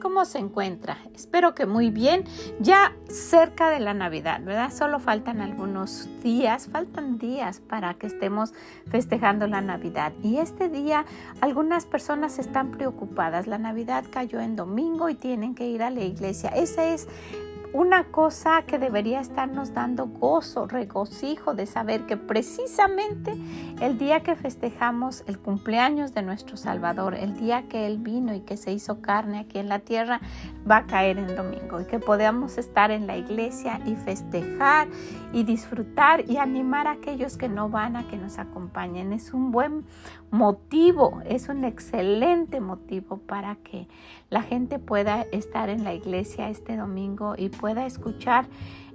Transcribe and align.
¿Cómo 0.00 0.24
se 0.24 0.38
encuentra? 0.38 0.98
Espero 1.14 1.54
que 1.54 1.66
muy 1.66 1.90
bien. 1.90 2.24
Ya 2.60 2.92
cerca 3.08 3.70
de 3.70 3.80
la 3.80 3.94
Navidad, 3.94 4.40
¿verdad? 4.42 4.72
Solo 4.72 5.00
faltan 5.00 5.40
algunos 5.40 6.08
días, 6.22 6.68
faltan 6.70 7.18
días 7.18 7.60
para 7.60 7.94
que 7.94 8.06
estemos 8.06 8.52
festejando 8.90 9.46
la 9.46 9.60
Navidad. 9.60 10.12
Y 10.22 10.38
este 10.38 10.68
día 10.68 11.04
algunas 11.40 11.86
personas 11.86 12.38
están 12.38 12.70
preocupadas. 12.70 13.46
La 13.46 13.58
Navidad 13.58 14.04
cayó 14.10 14.40
en 14.40 14.56
domingo 14.56 15.08
y 15.08 15.14
tienen 15.14 15.54
que 15.54 15.68
ir 15.68 15.82
a 15.82 15.90
la 15.90 16.02
iglesia. 16.02 16.50
Ese 16.50 16.94
es 16.94 17.08
una 17.72 18.04
cosa 18.04 18.62
que 18.62 18.78
debería 18.78 19.20
estarnos 19.20 19.74
dando 19.74 20.06
gozo, 20.06 20.66
regocijo 20.66 21.54
de 21.54 21.66
saber 21.66 22.06
que 22.06 22.16
precisamente 22.16 23.34
el 23.80 23.98
día 23.98 24.20
que 24.20 24.36
festejamos 24.36 25.24
el 25.26 25.38
cumpleaños 25.38 26.14
de 26.14 26.22
nuestro 26.22 26.56
Salvador, 26.56 27.14
el 27.14 27.38
día 27.38 27.68
que 27.68 27.86
Él 27.86 27.98
vino 27.98 28.34
y 28.34 28.40
que 28.40 28.56
se 28.56 28.72
hizo 28.72 29.00
carne 29.00 29.40
aquí 29.40 29.58
en 29.58 29.68
la 29.68 29.80
tierra, 29.80 30.20
va 30.68 30.78
a 30.78 30.86
caer 30.86 31.18
en 31.18 31.34
domingo 31.36 31.80
y 31.80 31.84
que 31.84 31.98
podamos 31.98 32.58
estar 32.58 32.90
en 32.90 33.06
la 33.06 33.16
iglesia 33.16 33.80
y 33.84 33.94
festejar 33.96 34.88
y 35.32 35.44
disfrutar 35.44 36.28
y 36.28 36.38
animar 36.38 36.86
a 36.86 36.92
aquellos 36.92 37.36
que 37.36 37.48
no 37.48 37.68
van 37.68 37.96
a 37.96 38.08
que 38.08 38.16
nos 38.16 38.38
acompañen. 38.38 39.12
Es 39.12 39.32
un 39.32 39.50
buen 39.52 39.84
motivo, 40.30 41.22
es 41.24 41.48
un 41.48 41.64
excelente 41.64 42.60
motivo 42.60 43.18
para 43.18 43.56
que 43.56 43.88
la 44.30 44.42
gente 44.42 44.78
pueda 44.78 45.22
estar 45.32 45.68
en 45.70 45.84
la 45.84 45.94
iglesia 45.94 46.50
este 46.50 46.76
domingo 46.76 47.34
y 47.36 47.48
pueda 47.48 47.86
escuchar 47.86 48.46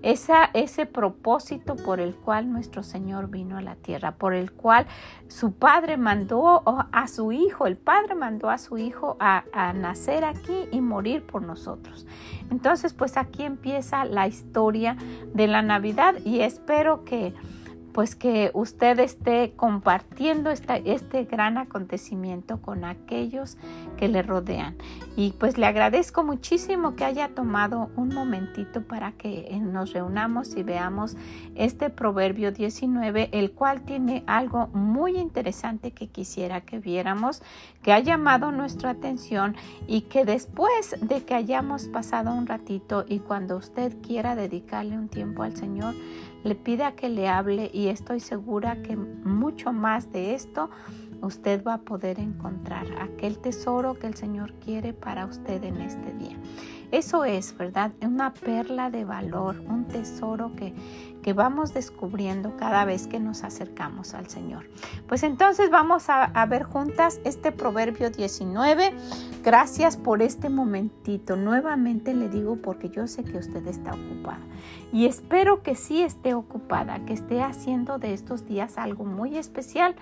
esa, 0.04 0.50
ese 0.54 0.86
propósito 0.86 1.76
por 1.76 2.00
el 2.00 2.14
cual 2.14 2.52
nuestro 2.52 2.84
Señor 2.84 3.30
vino 3.30 3.58
a 3.58 3.62
la 3.62 3.76
tierra, 3.76 4.12
por 4.12 4.34
el 4.34 4.52
cual 4.52 4.86
su 5.28 5.54
Padre 5.54 5.98
mandó 5.98 6.62
a 6.92 7.08
su 7.08 7.32
Hijo, 7.32 7.66
el 7.66 7.78
Padre 7.78 8.14
mandó 8.14 8.50
a 8.50 8.58
su 8.58 8.78
Hijo 8.78 9.16
a, 9.20 9.46
a 9.54 9.74
nacer 9.74 10.26
aquí 10.26 10.68
y 10.72 10.82
morir 10.82 11.24
por 11.24 11.42
nosotros. 11.42 12.06
Entonces, 12.52 12.94
pues 12.94 13.18
aquí 13.18 13.44
empieza 13.44 14.06
la 14.06 14.28
historia 14.28 14.98
de 15.34 15.48
la 15.48 15.62
Navidad 15.62 16.16
y 16.24 16.42
espero 16.42 17.06
que 17.06 17.34
pues 17.94 18.16
que 18.16 18.52
usted 18.54 19.00
esté 19.00 19.54
compartiendo 19.56 20.50
este 20.50 21.24
gran 21.26 21.58
acontecimiento 21.58 22.62
con 22.62 22.84
aquellos 22.86 23.58
que 23.98 24.08
le 24.08 24.24
rodean. 24.24 24.76
Y 25.16 25.34
pues 25.34 25.58
le 25.58 25.68
agradezco 25.68 26.24
muchísimo 26.24 26.96
que 26.96 27.06
haya 27.06 27.30
tomado 27.30 27.92
un 27.96 28.10
momentito 28.10 28.82
para 28.82 29.12
que 29.12 29.58
nos 29.62 29.94
reunamos 29.94 30.56
y 30.56 30.64
veamos 30.64 31.16
este 31.56 31.90
proverbio 31.90 32.52
19, 32.52 33.30
el 33.32 33.52
cual 33.52 33.82
tiene 33.82 34.24
algo 34.26 34.68
muy 34.68 35.18
interesante 35.18 35.92
que 35.92 36.08
quisiera 36.08 36.62
que 36.62 36.80
viéramos, 36.80 37.44
que 37.84 37.94
ha 37.94 38.00
llamado 38.00 38.52
nuestra 38.52 38.90
atención 38.90 39.56
y 39.88 40.02
que 40.02 40.26
después 40.26 40.96
de 41.00 41.24
que 41.24 41.36
hayamos 41.36 41.88
pasado 41.88 42.34
un 42.34 42.48
ratito 42.48 43.06
y 43.08 43.20
cuando 43.20 43.58
usted 43.58 43.94
quiera 44.02 44.36
dedicarle 44.36 44.98
un 44.98 45.10
tiempo 45.10 45.44
al 45.44 45.56
Señor, 45.56 45.94
le 46.44 46.56
pida 46.56 46.94
que 46.94 47.10
le 47.10 47.28
hable 47.28 47.70
y 47.74 47.88
estoy 47.88 48.20
segura 48.20 48.82
que 48.82 48.96
mucho 48.96 49.74
más 49.74 50.12
de 50.12 50.34
esto 50.34 50.70
usted 51.22 51.64
va 51.64 51.76
a 51.76 51.82
poder 51.82 52.20
encontrar 52.20 52.86
aquel 53.00 53.38
tesoro 53.40 53.98
que 53.98 54.08
el 54.08 54.16
Señor 54.16 54.54
quiere 54.56 54.94
para 54.94 55.26
usted 55.26 55.64
en 55.64 55.82
este 55.82 56.12
día. 56.14 56.38
Eso 56.92 57.26
es, 57.26 57.58
¿verdad? 57.58 57.92
Una 58.02 58.34
perla 58.34 58.90
de 58.92 59.06
valor, 59.06 59.60
un 59.68 59.86
tesoro 59.86 60.52
que, 60.56 60.74
que 61.24 61.34
vamos 61.34 61.74
descubriendo 61.74 62.56
cada 62.58 62.86
vez 62.86 63.08
que 63.08 63.20
nos 63.20 63.44
acercamos 63.44 64.14
al 64.14 64.30
Señor. 64.30 64.70
Pues 65.08 65.24
entonces 65.24 65.72
vamos 65.72 66.10
a, 66.10 66.46
ver 66.46 66.64
juntas 66.64 67.20
este 67.24 67.52
Proverbio 67.52 68.12
19. 68.12 68.94
Gracias 69.44 69.98
por 69.98 70.22
este 70.22 70.50
momentito. 70.50 71.36
Nuevamente 71.36 72.14
le 72.14 72.30
digo 72.30 72.58
porque 72.58 72.90
yo 72.90 73.08
sé 73.08 73.24
que 73.24 73.38
usted 73.38 73.66
está 73.66 73.92
ocupada. 73.94 74.42
Y 74.92 75.08
espero 75.08 75.64
que 75.64 75.76
sí 75.76 76.04
esté 76.04 76.36
ocupada, 76.36 77.04
que 77.06 77.14
esté 77.14 77.42
haciendo 77.42 77.98
de 77.98 78.14
estos 78.14 78.46
días 78.46 78.78
algo 78.78 79.06
muy 79.06 79.38
especial, 79.38 79.96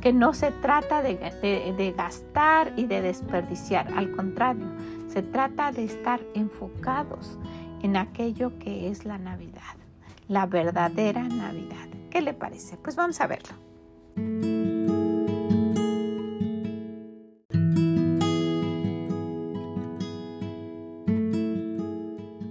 que 0.00 0.12
no 0.12 0.34
se 0.34 0.52
trata 0.52 1.02
de 1.02 1.94
gastar 1.96 2.72
y 2.76 2.86
de 2.86 3.00
desperdiciar. 3.00 3.92
Al 3.96 4.12
contrario, 4.12 4.66
se 5.08 5.22
trata 5.22 5.72
de 5.72 5.84
estar 5.84 6.20
enfocados 6.34 7.38
en 7.82 7.96
aquello 7.96 8.58
que 8.58 8.90
es 8.90 9.04
la 9.04 9.18
Navidad 9.18 9.85
la 10.28 10.46
verdadera 10.46 11.22
Navidad. 11.22 11.88
¿Qué 12.10 12.20
le 12.20 12.34
parece? 12.34 12.76
Pues 12.76 12.96
vamos 12.96 13.20
a 13.20 13.26
verlo. 13.26 13.54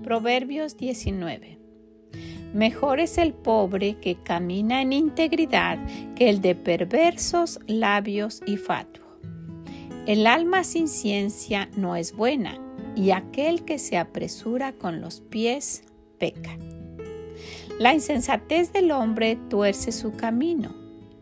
Proverbios 0.03 0.77
19. 0.77 1.59
Mejor 2.53 3.01
es 3.01 3.17
el 3.17 3.33
pobre 3.33 3.99
que 3.99 4.15
camina 4.15 4.81
en 4.81 4.93
integridad 4.93 5.77
que 6.15 6.29
el 6.29 6.41
de 6.41 6.55
perversos 6.55 7.59
labios 7.67 8.41
y 8.45 8.55
fatuo. 8.55 9.03
El 10.05 10.25
alma 10.27 10.63
sin 10.63 10.87
ciencia 10.87 11.69
no 11.75 11.95
es 11.95 12.15
buena, 12.15 12.57
y 12.95 13.11
aquel 13.11 13.65
que 13.65 13.77
se 13.77 13.97
apresura 13.97 14.71
con 14.71 15.01
los 15.01 15.19
pies 15.19 15.83
peca. 16.17 16.57
La 17.77 17.93
insensatez 17.93 18.71
del 18.71 18.89
hombre 18.91 19.37
tuerce 19.49 19.91
su 19.91 20.13
camino 20.13 20.73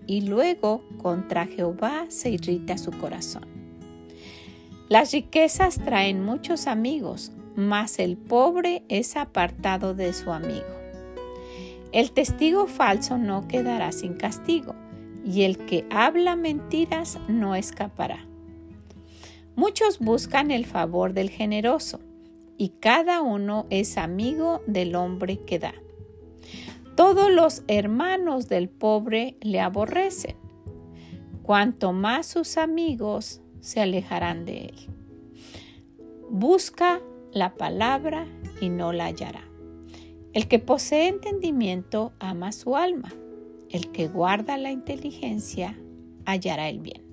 y 0.05 0.21
luego 0.21 0.83
contra 1.01 1.47
Jehová 1.47 2.05
se 2.09 2.29
irrita 2.29 2.77
su 2.77 2.91
corazón. 2.91 3.47
Las 4.87 5.11
riquezas 5.13 5.79
traen 5.83 6.23
muchos 6.23 6.67
amigos, 6.67 7.31
mas 7.55 7.97
el 7.97 8.17
pobre 8.17 8.83
es 8.87 9.15
apartado 9.17 9.95
de 9.95 10.13
su 10.13 10.31
amigo. 10.31 10.67
El 11.91 12.11
testigo 12.11 12.67
falso 12.67 13.17
no 13.17 13.47
quedará 13.47 13.91
sin 13.91 14.13
castigo, 14.13 14.75
y 15.25 15.43
el 15.43 15.57
que 15.57 15.87
habla 15.89 16.35
mentiras 16.35 17.17
no 17.27 17.55
escapará. 17.55 18.27
Muchos 19.55 19.97
buscan 19.97 20.51
el 20.51 20.65
favor 20.67 21.13
del 21.13 21.31
generoso, 21.31 21.99
y 22.59 22.69
cada 22.79 23.23
uno 23.23 23.65
es 23.71 23.97
amigo 23.97 24.61
del 24.67 24.95
hombre 24.95 25.39
que 25.39 25.57
da. 25.57 25.73
Todos 26.95 27.31
los 27.31 27.63
hermanos 27.67 28.47
del 28.47 28.69
pobre 28.69 29.37
le 29.41 29.59
aborrecen, 29.59 30.35
cuanto 31.41 31.91
más 31.91 32.27
sus 32.27 32.57
amigos 32.57 33.41
se 33.61 33.81
alejarán 33.81 34.45
de 34.45 34.65
él. 34.65 34.75
Busca 36.29 37.01
la 37.31 37.55
palabra 37.55 38.27
y 38.61 38.69
no 38.69 38.93
la 38.93 39.05
hallará. 39.05 39.43
El 40.33 40.47
que 40.47 40.59
posee 40.59 41.07
entendimiento 41.07 42.13
ama 42.19 42.51
su 42.51 42.75
alma. 42.75 43.11
El 43.69 43.91
que 43.91 44.07
guarda 44.07 44.57
la 44.57 44.71
inteligencia 44.71 45.75
hallará 46.25 46.69
el 46.69 46.79
bien. 46.79 47.03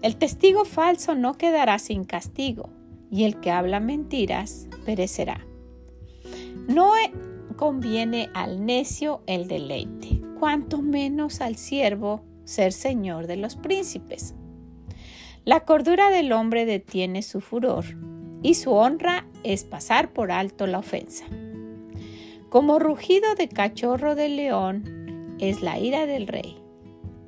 El 0.00 0.16
testigo 0.16 0.64
falso 0.64 1.14
no 1.14 1.34
quedará 1.34 1.78
sin 1.78 2.04
castigo, 2.04 2.70
y 3.10 3.24
el 3.24 3.40
que 3.40 3.50
habla 3.50 3.80
mentiras 3.80 4.68
perecerá. 4.84 5.46
No 6.68 6.92
conviene 7.56 8.30
al 8.34 8.64
necio 8.64 9.22
el 9.26 9.48
deleite, 9.48 10.20
cuanto 10.38 10.82
menos 10.82 11.40
al 11.40 11.56
siervo 11.56 12.24
ser 12.44 12.72
señor 12.72 13.26
de 13.26 13.36
los 13.36 13.56
príncipes. 13.56 14.34
La 15.44 15.60
cordura 15.60 16.10
del 16.10 16.32
hombre 16.32 16.64
detiene 16.64 17.22
su 17.22 17.40
furor, 17.40 17.84
y 18.42 18.54
su 18.54 18.72
honra 18.72 19.26
es 19.42 19.64
pasar 19.64 20.12
por 20.12 20.30
alto 20.30 20.66
la 20.66 20.78
ofensa. 20.78 21.24
Como 22.50 22.78
rugido 22.78 23.34
de 23.34 23.48
cachorro 23.48 24.14
de 24.14 24.28
león 24.28 25.36
es 25.38 25.62
la 25.62 25.78
ira 25.78 26.06
del 26.06 26.26
rey, 26.26 26.58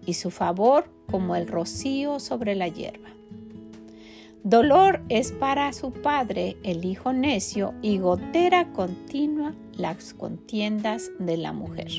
y 0.05 0.15
su 0.15 0.31
favor 0.31 0.91
como 1.11 1.37
el 1.37 1.49
rocío 1.49 2.21
sobre 2.21 2.55
la 2.55 2.69
hierba. 2.69 3.11
Dolor 4.49 5.03
es 5.09 5.33
para 5.33 5.73
su 5.73 5.91
padre 5.91 6.57
el 6.63 6.85
hijo 6.85 7.13
necio 7.13 7.75
y 7.83 7.99
gotera 7.99 8.73
continua 8.73 9.57
las 9.73 10.15
contiendas 10.15 11.11
de 11.19 11.37
la 11.37 11.53
mujer. 11.53 11.91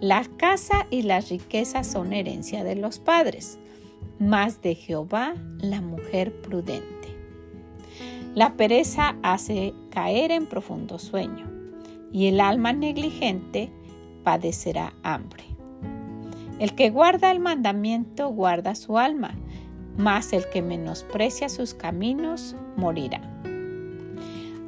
La 0.00 0.24
casa 0.38 0.86
y 0.88 1.02
las 1.02 1.28
riquezas 1.28 1.86
son 1.86 2.14
herencia 2.14 2.64
de 2.64 2.76
los 2.76 2.98
padres, 2.98 3.58
mas 4.18 4.62
de 4.62 4.74
Jehová 4.74 5.34
la 5.58 5.82
mujer 5.82 6.32
prudente. 6.40 7.08
La 8.34 8.54
pereza 8.54 9.16
hace 9.22 9.74
caer 9.90 10.30
en 10.30 10.46
profundo 10.46 10.98
sueño, 10.98 11.46
y 12.10 12.28
el 12.28 12.40
alma 12.40 12.72
negligente 12.72 13.70
padecerá 14.24 14.94
hambre. 15.02 15.44
El 16.58 16.74
que 16.74 16.88
guarda 16.88 17.30
el 17.30 17.40
mandamiento 17.40 18.30
guarda 18.30 18.74
su 18.74 18.98
alma, 18.98 19.34
mas 19.96 20.32
el 20.32 20.48
que 20.48 20.62
menosprecia 20.62 21.48
sus 21.48 21.74
caminos 21.74 22.56
morirá. 22.76 23.20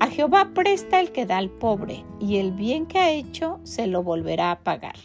A 0.01 0.09
Jehová 0.09 0.51
presta 0.55 1.01
el 1.01 1.13
que 1.13 1.25
da 1.25 1.39
al 1.39 1.51
pobre, 1.51 2.05
y 2.21 2.37
el 2.37 2.53
bien 2.53 2.87
que 2.87 2.99
ha 2.99 3.11
hecho 3.11 3.61
se 3.63 3.87
lo 3.87 4.03
volverá 4.03 4.51
a 4.51 4.61
pagar. 4.61 4.97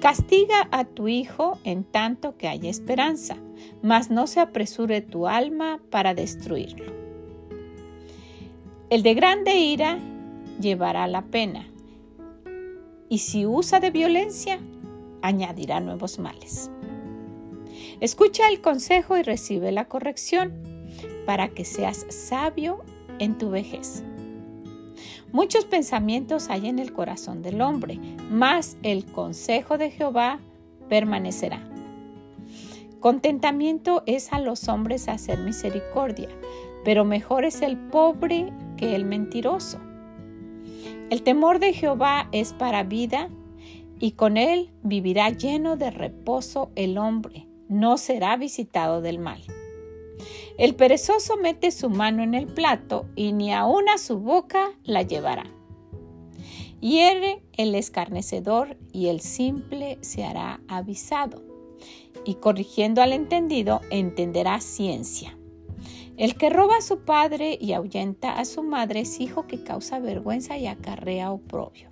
Castiga 0.00 0.66
a 0.70 0.84
tu 0.84 1.08
hijo 1.08 1.58
en 1.64 1.84
tanto 1.84 2.38
que 2.38 2.48
haya 2.48 2.70
esperanza, 2.70 3.36
mas 3.82 4.10
no 4.10 4.26
se 4.26 4.40
apresure 4.40 5.02
tu 5.02 5.26
alma 5.26 5.78
para 5.90 6.14
destruirlo. 6.14 6.90
El 8.88 9.02
de 9.02 9.14
grande 9.14 9.56
ira 9.56 9.98
llevará 10.58 11.06
la 11.06 11.22
pena, 11.22 11.66
y 13.10 13.18
si 13.18 13.44
usa 13.44 13.78
de 13.78 13.90
violencia, 13.90 14.58
añadirá 15.20 15.80
nuevos 15.80 16.18
males. 16.18 16.70
Escucha 18.00 18.48
el 18.48 18.60
consejo 18.60 19.16
y 19.16 19.22
recibe 19.22 19.72
la 19.72 19.84
corrección 19.84 20.52
para 21.26 21.48
que 21.48 21.64
seas 21.64 22.06
sabio 22.08 22.82
en 23.18 23.36
tu 23.36 23.50
vejez. 23.50 24.02
Muchos 25.32 25.64
pensamientos 25.64 26.48
hay 26.48 26.66
en 26.68 26.78
el 26.78 26.92
corazón 26.92 27.42
del 27.42 27.60
hombre, 27.60 28.00
mas 28.30 28.76
el 28.82 29.04
consejo 29.04 29.78
de 29.78 29.90
Jehová 29.90 30.40
permanecerá. 30.88 31.60
Contentamiento 33.00 34.02
es 34.06 34.32
a 34.32 34.40
los 34.40 34.68
hombres 34.68 35.08
hacer 35.08 35.38
misericordia, 35.38 36.28
pero 36.84 37.04
mejor 37.04 37.44
es 37.44 37.62
el 37.62 37.76
pobre 37.76 38.52
que 38.76 38.96
el 38.96 39.04
mentiroso. 39.04 39.78
El 41.10 41.22
temor 41.22 41.60
de 41.60 41.74
Jehová 41.74 42.28
es 42.32 42.52
para 42.52 42.82
vida, 42.82 43.28
y 43.98 44.12
con 44.12 44.36
él 44.36 44.70
vivirá 44.82 45.28
lleno 45.28 45.76
de 45.76 45.90
reposo 45.90 46.70
el 46.74 46.96
hombre, 46.98 47.46
no 47.70 47.96
será 47.96 48.36
visitado 48.36 49.00
del 49.00 49.18
mal. 49.18 49.42
El 50.58 50.74
perezoso 50.74 51.36
mete 51.38 51.70
su 51.70 51.88
mano 51.88 52.22
en 52.22 52.34
el 52.34 52.46
plato 52.46 53.06
y 53.16 53.32
ni 53.32 53.54
aun 53.54 53.88
a 53.88 53.96
su 53.96 54.18
boca 54.18 54.74
la 54.84 55.02
llevará. 55.02 55.44
Hiere 56.80 57.42
el 57.56 57.74
escarnecedor 57.74 58.76
y 58.92 59.06
el 59.06 59.20
simple 59.20 59.98
se 60.02 60.24
hará 60.24 60.60
avisado. 60.68 61.42
Y 62.24 62.34
corrigiendo 62.34 63.00
al 63.00 63.12
entendido, 63.12 63.80
entenderá 63.90 64.60
ciencia. 64.60 65.38
El 66.16 66.34
que 66.36 66.50
roba 66.50 66.76
a 66.76 66.82
su 66.82 67.00
padre 67.00 67.56
y 67.58 67.72
ahuyenta 67.72 68.38
a 68.38 68.44
su 68.44 68.62
madre 68.62 69.00
es 69.00 69.20
hijo 69.20 69.46
que 69.46 69.62
causa 69.62 69.98
vergüenza 69.98 70.58
y 70.58 70.66
acarrea 70.66 71.30
oprobio. 71.32 71.89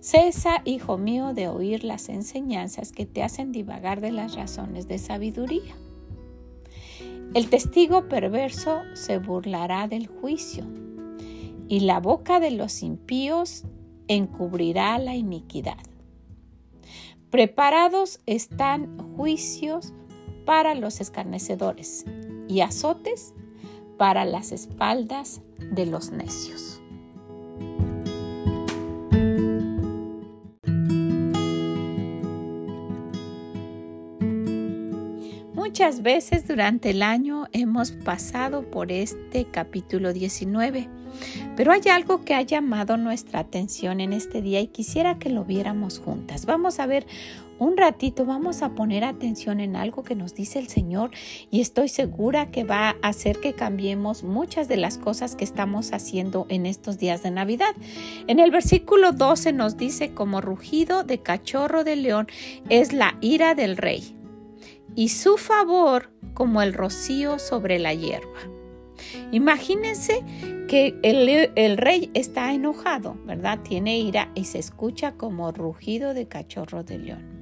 Cesa, 0.00 0.62
hijo 0.64 0.96
mío, 0.96 1.34
de 1.34 1.48
oír 1.48 1.84
las 1.84 2.08
enseñanzas 2.08 2.90
que 2.90 3.04
te 3.04 3.22
hacen 3.22 3.52
divagar 3.52 4.00
de 4.00 4.12
las 4.12 4.34
razones 4.34 4.88
de 4.88 4.96
sabiduría. 4.96 5.76
El 7.34 7.50
testigo 7.50 8.08
perverso 8.08 8.80
se 8.94 9.18
burlará 9.18 9.88
del 9.88 10.06
juicio, 10.06 10.64
y 11.68 11.80
la 11.80 12.00
boca 12.00 12.40
de 12.40 12.50
los 12.50 12.82
impíos 12.82 13.64
encubrirá 14.08 14.98
la 14.98 15.14
iniquidad. 15.14 15.78
Preparados 17.30 18.18
están 18.26 18.98
juicios 19.16 19.92
para 20.44 20.74
los 20.74 21.00
escarnecedores 21.00 22.06
y 22.48 22.62
azotes 22.62 23.34
para 23.98 24.24
las 24.24 24.50
espaldas 24.50 25.42
de 25.58 25.86
los 25.86 26.10
necios. 26.10 26.79
Muchas 35.80 36.02
veces 36.02 36.46
durante 36.46 36.90
el 36.90 37.02
año 37.02 37.46
hemos 37.52 37.92
pasado 37.92 38.70
por 38.70 38.92
este 38.92 39.46
capítulo 39.46 40.12
19, 40.12 40.90
pero 41.56 41.72
hay 41.72 41.80
algo 41.90 42.22
que 42.22 42.34
ha 42.34 42.42
llamado 42.42 42.98
nuestra 42.98 43.40
atención 43.40 44.02
en 44.02 44.12
este 44.12 44.42
día 44.42 44.60
y 44.60 44.66
quisiera 44.66 45.18
que 45.18 45.30
lo 45.30 45.46
viéramos 45.46 45.98
juntas. 45.98 46.44
Vamos 46.44 46.80
a 46.80 46.86
ver 46.86 47.06
un 47.58 47.78
ratito, 47.78 48.26
vamos 48.26 48.60
a 48.60 48.74
poner 48.74 49.04
atención 49.04 49.58
en 49.58 49.74
algo 49.74 50.02
que 50.02 50.14
nos 50.14 50.34
dice 50.34 50.58
el 50.58 50.68
Señor 50.68 51.12
y 51.50 51.62
estoy 51.62 51.88
segura 51.88 52.50
que 52.50 52.64
va 52.64 52.96
a 53.00 53.08
hacer 53.08 53.40
que 53.40 53.54
cambiemos 53.54 54.22
muchas 54.22 54.68
de 54.68 54.76
las 54.76 54.98
cosas 54.98 55.34
que 55.34 55.44
estamos 55.44 55.94
haciendo 55.94 56.44
en 56.50 56.66
estos 56.66 56.98
días 56.98 57.22
de 57.22 57.30
Navidad. 57.30 57.74
En 58.26 58.38
el 58.38 58.50
versículo 58.50 59.12
12 59.12 59.54
nos 59.54 59.78
dice, 59.78 60.12
como 60.12 60.42
rugido 60.42 61.04
de 61.04 61.22
cachorro 61.22 61.84
de 61.84 61.96
león 61.96 62.26
es 62.68 62.92
la 62.92 63.16
ira 63.22 63.54
del 63.54 63.78
rey 63.78 64.19
y 64.94 65.08
su 65.08 65.36
favor 65.36 66.10
como 66.34 66.62
el 66.62 66.72
rocío 66.72 67.38
sobre 67.38 67.78
la 67.78 67.94
hierba. 67.94 68.40
Imagínense 69.32 70.22
que 70.68 70.94
el, 71.02 71.76
rey 71.76 72.10
está 72.14 72.52
enojado, 72.52 73.16
¿verdad? 73.26 73.58
Tiene 73.62 73.98
ira 73.98 74.30
y 74.34 74.44
se 74.44 74.58
escucha 74.58 75.12
como 75.12 75.52
rugido 75.52 76.14
de 76.14 76.28
cachorro 76.28 76.84
de 76.84 76.98
león. 76.98 77.40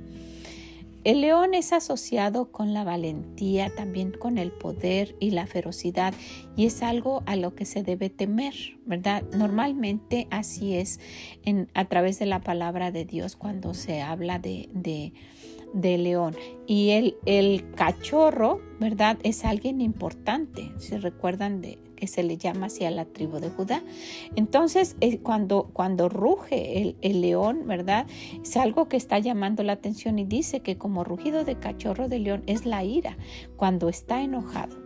El 1.05 1.21
león 1.21 1.55
es 1.55 1.73
asociado 1.73 2.50
con 2.50 2.75
la 2.75 2.85
valentía, 2.85 3.75
también 3.75 4.12
con 4.12 4.37
el 4.37 4.51
poder 4.51 5.15
y 5.21 5.31
la 5.31 5.47
ferocidad 5.47 6.12
y 6.56 6.67
es 6.67 6.83
algo 6.83 7.23
a 7.25 7.37
lo 7.37 7.55
que 7.55 7.65
se 7.65 7.83
debe 7.83 8.11
temer, 8.11 8.55
¿verdad? 8.85 9.23
Normalmente 9.33 10.27
así 10.31 10.75
es 10.75 11.01
en, 11.44 11.71
a 11.75 11.85
través 11.87 12.19
de 12.19 12.27
la 12.27 12.41
palabra 12.41 12.91
de 12.91 13.05
Dios 13.05 13.37
cuando 13.37 13.75
se 13.75 14.03
habla 14.03 14.39
de 14.39 14.69
de 14.73 15.12
león. 15.75 16.37
Y 16.67 16.91
el, 16.91 17.17
el 17.26 17.70
cachorro, 17.75 18.61
¿verdad? 18.81 19.19
Es 19.23 19.44
alguien 19.44 19.81
importante. 19.81 20.73
Se 20.79 20.99
recuerdan 20.99 21.61
de 21.61 21.79
que 21.97 22.06
se 22.06 22.23
le 22.23 22.37
llama 22.37 22.67
así 22.67 22.85
a 22.85 22.91
la 22.91 23.06
tribu 23.06 23.41
de 23.41 23.50
Judá. 23.50 23.82
Entonces, 24.37 24.97
eh, 25.00 25.19
cuando, 25.19 25.70
cuando 25.73 26.09
ruge 26.09 26.81
el, 26.81 26.97
el, 27.00 27.20
león, 27.20 27.67
¿verdad? 27.67 28.06
Es 28.41 28.56
algo 28.56 28.89
que 28.89 28.96
está 28.96 29.19
llamando 29.19 29.63
la 29.65 29.72
atención 29.72 30.19
y 30.19 30.25
dice 30.25 30.60
que 30.60 30.79
como 30.79 31.03
rugido 31.03 31.44
de 31.44 31.58
cachorro 31.58 32.08
de 32.08 32.20
león 32.20 32.43
es 32.46 32.67
la 32.67 32.84
ira 32.84 33.17
cuando 33.56 33.89
está 33.89 34.22
enojado. 34.22 34.77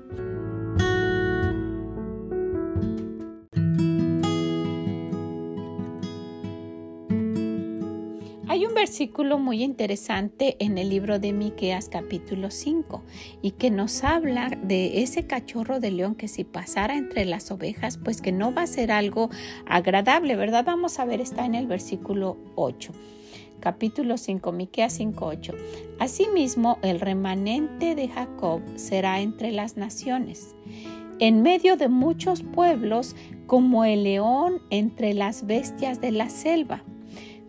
Versículo 8.83 9.39
muy 9.39 9.63
interesante 9.63 10.57
en 10.59 10.77
el 10.77 10.91
libro 10.91 11.19
de 11.19 11.33
Miqueas 11.33 11.89
capítulo 11.89 12.51
5 12.51 13.03
y 13.41 13.53
que 13.53 13.71
nos 13.71 14.03
habla 14.03 14.51
de 14.63 15.03
ese 15.03 15.27
cachorro 15.27 15.79
de 15.79 15.93
león 15.93 16.17
que 16.17 16.27
si 16.27 16.43
pasara 16.43 16.97
entre 16.97 17.25
las 17.25 17.51
ovejas, 17.51 17.97
pues 17.97 18.21
que 18.21 18.33
no 18.33 18.53
va 18.53 18.63
a 18.63 18.67
ser 18.67 18.91
algo 18.91 19.31
agradable, 19.67 20.37
¿verdad? 20.37 20.65
Vamos 20.65 20.99
a 20.99 21.05
ver, 21.05 21.21
está 21.21 21.47
en 21.47 21.55
el 21.55 21.67
versículo 21.67 22.37
8 22.57 22.93
capítulo 23.61 24.17
5, 24.17 24.51
Miqueas 24.51 24.99
5:8. 24.99 25.55
Asimismo, 26.01 26.79
el 26.83 26.99
remanente 26.99 27.95
de 27.95 28.09
Jacob 28.09 28.61
será 28.75 29.21
entre 29.21 29.53
las 29.53 29.77
naciones, 29.77 30.57
en 31.21 31.43
medio 31.43 31.77
de 31.77 31.89
muchos 31.89 32.43
pueblos, 32.43 33.15
como 33.47 33.85
el 33.85 34.03
león 34.03 34.61
entre 34.71 35.15
las 35.15 35.47
bestias 35.47 36.01
de 36.01 36.11
la 36.11 36.29
selva 36.29 36.83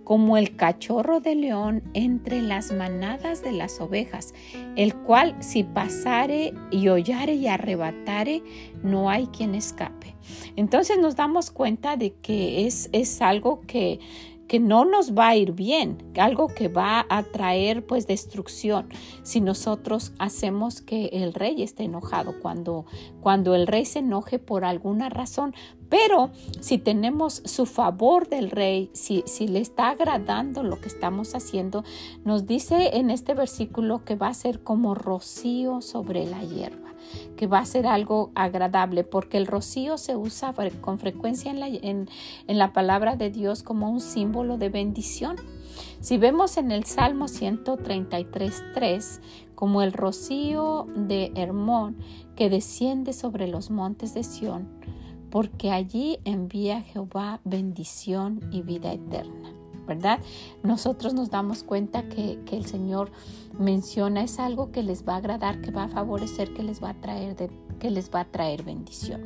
como 0.04 0.38
el 0.38 0.56
cachorro 0.56 1.20
de 1.20 1.36
león 1.36 1.84
entre 1.94 2.42
las 2.42 2.72
manadas 2.72 3.42
de 3.42 3.52
las 3.52 3.80
ovejas, 3.80 4.34
el 4.76 4.96
cual 4.96 5.36
si 5.40 5.64
pasare 5.64 6.54
y 6.72 6.88
hollare 6.90 7.36
y 7.36 7.48
arrebatare, 7.48 8.44
no 8.84 9.10
hay 9.10 9.28
quien 9.28 9.56
escape. 9.56 10.16
Entonces 10.56 10.98
nos 11.00 11.16
damos 11.16 11.52
cuenta 11.52 11.98
de 11.98 12.14
que 12.14 12.66
es, 12.66 12.90
es 12.92 13.22
algo 13.22 13.62
que 13.68 14.00
que 14.54 14.60
no 14.60 14.86
nos 14.86 15.16
va 15.16 15.30
a 15.30 15.36
ir 15.36 15.54
bien, 15.54 15.98
algo 16.16 16.48
que 16.48 16.68
va 16.68 17.08
a 17.10 17.24
traer 17.24 17.84
pues 17.88 18.06
destrucción 18.06 18.88
si 19.24 19.42
nosotros 19.42 20.14
hacemos 20.20 20.80
que 20.80 21.08
el 21.08 21.34
rey 21.34 21.64
esté 21.64 21.86
enojado 21.86 22.36
cuando 22.40 22.86
cuando 23.20 23.56
el 23.56 23.66
rey 23.66 23.84
se 23.86 23.98
enoje 23.98 24.38
por 24.38 24.64
alguna 24.64 25.10
razón, 25.10 25.56
pero 25.90 26.30
si 26.60 26.78
tenemos 26.78 27.42
su 27.46 27.66
favor 27.66 28.30
del 28.30 28.52
rey, 28.52 28.92
si, 28.94 29.24
si 29.26 29.48
le 29.48 29.58
está 29.58 29.90
agradando 29.90 30.62
lo 30.62 30.80
que 30.80 30.88
estamos 30.88 31.34
haciendo, 31.34 31.84
nos 32.24 32.46
dice 32.46 32.98
en 32.98 33.10
este 33.10 33.34
versículo 33.34 34.06
que 34.06 34.16
va 34.16 34.28
a 34.28 34.36
ser 34.36 34.62
como 34.62 34.94
rocío 34.94 35.82
sobre 35.82 36.28
la 36.28 36.44
hierba 36.44 36.93
que 37.36 37.48
va 37.48 37.60
a 37.60 37.66
ser 37.66 37.88
algo 37.88 38.32
agradable, 38.36 39.04
porque 39.04 39.38
el 39.38 39.48
rocío 39.48 39.98
se 39.98 40.16
usa 40.16 40.54
con 40.82 41.00
frecuencia 41.00 41.52
en 41.52 41.60
la, 41.60 41.68
en, 41.68 42.08
la 42.48 42.74
palabra 42.74 43.16
de 43.16 43.30
Dios 43.30 43.64
como 43.64 43.90
un 43.90 44.02
símbolo 44.02 44.58
de 44.58 44.70
bendición. 44.70 45.36
Si 46.00 46.18
vemos 46.18 46.58
en 46.58 46.72
el 46.72 46.84
Salmo 46.86 47.26
133.3 47.26 49.22
como 49.56 49.82
el 49.82 49.94
rocío 49.94 50.88
de 50.96 51.32
Hermón 51.36 51.98
que 52.36 52.50
desciende 52.50 53.14
sobre 53.14 53.48
los 53.48 53.70
montes 53.72 54.14
de 54.14 54.24
Sión, 54.24 54.68
porque 55.30 55.72
allí 55.72 56.20
envía 56.26 56.82
Jehová 56.82 57.40
bendición 57.44 58.42
y 58.52 58.62
vida 58.62 58.94
eterna. 58.94 59.63
¿Verdad? 59.86 60.20
Nosotros 60.64 61.14
nos 61.14 61.30
damos 61.30 61.64
cuenta 61.64 62.08
que, 62.10 62.40
que, 62.46 62.58
el 62.58 62.66
Señor 62.66 63.12
menciona 63.60 64.24
es 64.24 64.40
algo 64.40 64.72
que 64.72 64.84
les 64.84 65.08
va 65.08 65.14
a 65.14 65.18
agradar, 65.18 65.62
que 65.62 65.72
va 65.72 65.84
a 65.84 65.90
favorecer, 65.90 66.54
que 66.54 66.64
les 66.64 66.84
va 66.84 66.90
a 66.90 66.94
traer 67.02 67.36
de 67.36 67.50
que 67.74 67.90
les 67.90 68.10
va 68.10 68.22
a 68.22 68.26
traer 68.26 68.64
bendición. 68.64 69.22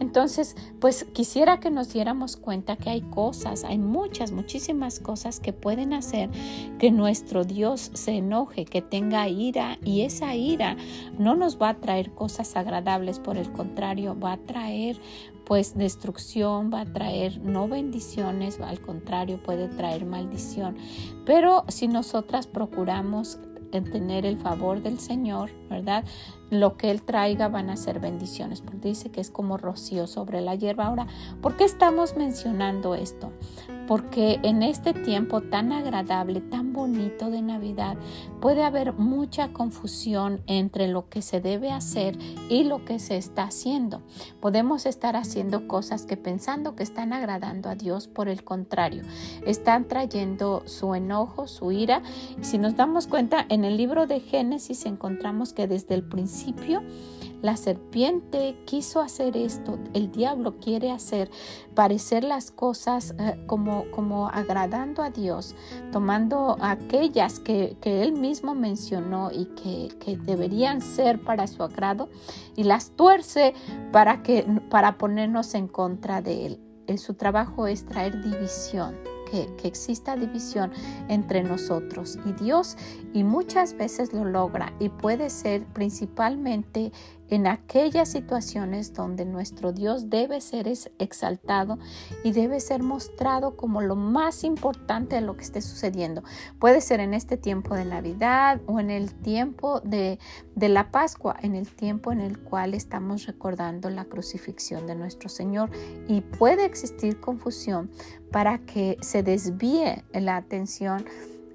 Entonces, 0.00 0.56
pues 0.80 1.04
quisiera 1.12 1.60
que 1.60 1.70
nos 1.70 1.92
diéramos 1.92 2.36
cuenta 2.36 2.76
que 2.76 2.90
hay 2.90 3.00
cosas, 3.02 3.64
hay 3.64 3.78
muchas, 3.78 4.32
muchísimas 4.32 5.00
cosas 5.00 5.40
que 5.40 5.52
pueden 5.52 5.92
hacer 5.92 6.30
que 6.78 6.90
nuestro 6.90 7.44
Dios 7.44 7.90
se 7.94 8.12
enoje, 8.12 8.64
que 8.64 8.82
tenga 8.82 9.28
ira 9.28 9.78
y 9.84 10.02
esa 10.02 10.34
ira 10.34 10.76
no 11.18 11.34
nos 11.34 11.60
va 11.60 11.70
a 11.70 11.80
traer 11.80 12.12
cosas 12.12 12.56
agradables, 12.56 13.18
por 13.18 13.36
el 13.38 13.50
contrario, 13.52 14.18
va 14.18 14.32
a 14.32 14.38
traer 14.38 15.00
pues 15.46 15.76
destrucción, 15.76 16.72
va 16.74 16.80
a 16.80 16.92
traer 16.92 17.40
no 17.40 17.68
bendiciones, 17.68 18.60
al 18.60 18.80
contrario, 18.80 19.40
puede 19.42 19.68
traer 19.68 20.04
maldición. 20.04 20.76
Pero 21.24 21.64
si 21.68 21.86
nosotras 21.86 22.48
procuramos 22.48 23.38
tener 23.82 24.26
el 24.26 24.38
favor 24.38 24.82
del 24.82 24.98
Señor, 24.98 25.50
¿verdad? 25.68 26.04
Lo 26.50 26.76
que 26.76 26.90
Él 26.90 27.02
traiga 27.02 27.48
van 27.48 27.70
a 27.70 27.76
ser 27.76 28.00
bendiciones, 28.00 28.60
porque 28.60 28.88
dice 28.88 29.10
que 29.10 29.20
es 29.20 29.30
como 29.30 29.56
rocío 29.56 30.06
sobre 30.06 30.40
la 30.40 30.54
hierba. 30.54 30.86
Ahora, 30.86 31.06
¿por 31.40 31.56
qué 31.56 31.64
estamos 31.64 32.16
mencionando 32.16 32.94
esto? 32.94 33.32
porque 33.86 34.40
en 34.42 34.62
este 34.62 34.92
tiempo 34.92 35.40
tan 35.40 35.72
agradable, 35.72 36.40
tan 36.40 36.72
bonito 36.72 37.30
de 37.30 37.42
Navidad, 37.42 37.96
puede 38.40 38.64
haber 38.64 38.92
mucha 38.94 39.52
confusión 39.52 40.42
entre 40.46 40.88
lo 40.88 41.08
que 41.08 41.22
se 41.22 41.40
debe 41.40 41.70
hacer 41.70 42.18
y 42.48 42.64
lo 42.64 42.84
que 42.84 42.98
se 42.98 43.16
está 43.16 43.44
haciendo. 43.44 44.02
Podemos 44.40 44.86
estar 44.86 45.16
haciendo 45.16 45.68
cosas 45.68 46.04
que 46.04 46.16
pensando 46.16 46.74
que 46.74 46.82
están 46.82 47.12
agradando 47.12 47.68
a 47.68 47.74
Dios, 47.74 48.08
por 48.08 48.28
el 48.28 48.44
contrario, 48.44 49.02
están 49.46 49.86
trayendo 49.88 50.62
su 50.66 50.94
enojo, 50.94 51.46
su 51.46 51.72
ira. 51.72 52.02
Si 52.40 52.58
nos 52.58 52.76
damos 52.76 53.06
cuenta, 53.06 53.46
en 53.48 53.64
el 53.64 53.76
libro 53.76 54.06
de 54.06 54.20
Génesis 54.20 54.86
encontramos 54.86 55.52
que 55.52 55.66
desde 55.66 55.94
el 55.94 56.02
principio, 56.02 56.35
la 57.42 57.56
serpiente 57.56 58.56
quiso 58.64 59.00
hacer 59.00 59.36
esto, 59.36 59.78
el 59.94 60.10
diablo 60.10 60.56
quiere 60.58 60.90
hacer 60.90 61.30
parecer 61.74 62.24
las 62.24 62.50
cosas 62.50 63.14
eh, 63.18 63.40
como, 63.46 63.84
como 63.90 64.28
agradando 64.28 65.02
a 65.02 65.10
Dios, 65.10 65.54
tomando 65.92 66.56
aquellas 66.60 67.38
que, 67.38 67.76
él 67.82 68.12
mismo 68.12 68.54
mencionó 68.54 69.30
y 69.32 69.46
que, 69.46 69.88
que, 70.00 70.16
deberían 70.16 70.80
ser 70.80 71.20
para 71.22 71.46
su 71.46 71.62
agrado 71.62 72.08
y 72.56 72.64
las 72.64 72.90
tuerce 72.90 73.54
para, 73.92 74.22
que, 74.22 74.44
para 74.70 74.98
ponernos 74.98 75.54
en 75.54 75.68
contra 75.68 76.22
de 76.22 76.46
él. 76.46 76.98
Su 76.98 77.14
trabajo 77.14 77.66
es 77.66 77.84
traer 77.84 78.22
división 78.22 79.15
que, 79.30 79.48
exista 79.66 80.16
división 80.16 80.72
entre 81.08 81.42
nosotros. 81.42 82.18
Y 82.24 82.32
Dios 82.32 82.76
y 83.12 83.24
muchas 83.24 83.76
veces 83.76 84.12
lo 84.12 84.24
logra 84.24 84.72
y 84.78 84.88
puede 84.88 85.28
ser 85.30 85.64
principalmente 85.66 86.92
en 87.30 87.46
aquellas 87.46 88.08
situaciones 88.08 88.94
donde 88.94 89.24
nuestro 89.24 89.72
Dios 89.72 90.10
debe 90.10 90.40
ser 90.40 90.68
exaltado 90.98 91.78
y 92.22 92.32
debe 92.32 92.60
ser 92.60 92.82
mostrado 92.82 93.56
como 93.56 93.80
lo 93.80 93.96
más 93.96 94.44
importante 94.44 95.16
de 95.16 95.22
lo 95.22 95.36
que 95.36 95.42
esté 95.42 95.60
sucediendo. 95.60 96.22
Puede 96.58 96.80
ser 96.80 97.00
en 97.00 97.14
este 97.14 97.36
tiempo 97.36 97.74
de 97.74 97.84
Navidad 97.84 98.60
o 98.66 98.80
en 98.80 98.90
el 98.90 99.14
tiempo 99.14 99.80
de, 99.80 100.18
la 100.56 100.90
Pascua, 100.90 101.36
en 101.42 101.54
el 101.54 101.68
tiempo 101.68 102.12
en 102.12 102.20
el 102.20 102.38
cual 102.38 102.74
estamos 102.74 103.26
recordando 103.26 103.90
la 103.90 104.04
crucifixión 104.04 104.86
de 104.86 104.94
nuestro 104.94 105.28
Señor 105.28 105.70
y 106.08 106.20
puede 106.20 106.64
existir 106.64 107.20
confusión 107.20 107.90
para 108.30 108.58
que 108.58 108.96
se 109.00 109.22
desvíe 109.22 110.04
la 110.12 110.36
atención 110.36 111.04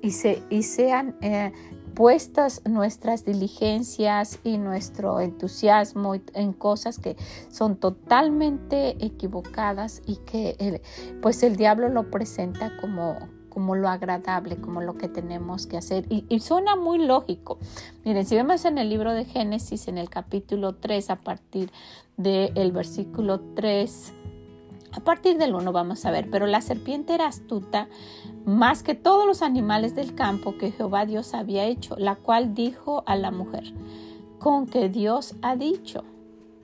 y, 0.02 0.12
se, 0.12 0.42
y 0.50 0.64
sean 0.64 1.16
eh, 1.22 1.52
puestas 1.96 2.62
nuestras 2.66 3.26
diligencias 3.26 4.40
y 4.44 4.58
nuestro 4.58 5.20
entusiasmo 5.20 6.16
en 6.34 6.54
cosas 6.54 7.00
que 7.00 7.16
son 7.50 7.76
totalmente 7.76 9.04
equivocadas 9.04 10.02
y 10.06 10.18
que 10.18 10.56
el, 10.60 10.82
pues 11.22 11.44
el 11.44 11.56
diablo 11.56 11.90
lo 11.90 12.10
presenta 12.10 12.72
como, 12.80 13.18
como 13.50 13.76
lo 13.76 13.90
agradable, 13.90 14.58
como 14.58 14.82
lo 14.82 14.98
que 14.98 15.08
tenemos 15.08 15.68
que 15.68 15.78
hacer. 15.78 16.06
Y, 16.10 16.40
suena 16.40 16.76
muy 16.76 17.00
lógico. 17.00 17.60
Miren, 18.06 18.26
si 18.26 18.36
vemos 18.36 18.66
en 18.66 18.78
el 18.78 18.90
libro 18.90 19.14
de 19.14 19.26
Génesis, 19.26 19.88
en 19.88 19.98
el 19.98 20.10
capítulo 20.10 20.76
3, 20.76 21.10
a 21.12 21.16
partir 21.18 21.72
del 22.18 22.72
versículo 22.72 23.42
3, 23.56 24.14
a 24.94 25.00
partir 25.00 25.38
del 25.38 25.56
1 25.56 25.72
vamos 25.72 26.06
a 26.06 26.12
ver, 26.12 26.30
pero 26.30 26.48
la 26.48 26.62
serpiente 26.62 27.14
era 27.14 27.28
astuta 27.28 27.88
más 28.46 28.84
que 28.84 28.96
todos 28.96 29.26
los 29.26 29.42
animales 29.42 29.96
del 29.96 30.16
campo 30.16 30.58
que 30.58 30.72
Jehová 30.72 31.06
Dios 31.06 31.34
había 31.34 31.66
hecho, 31.66 31.96
la 31.98 32.16
cual 32.16 32.54
dijo 32.54 33.04
a 33.06 33.16
la 33.16 33.32
mujer, 33.32 33.74
con 34.40 34.68
que 34.68 34.90
Dios 34.90 35.36
ha 35.42 35.56
dicho, 35.56 36.04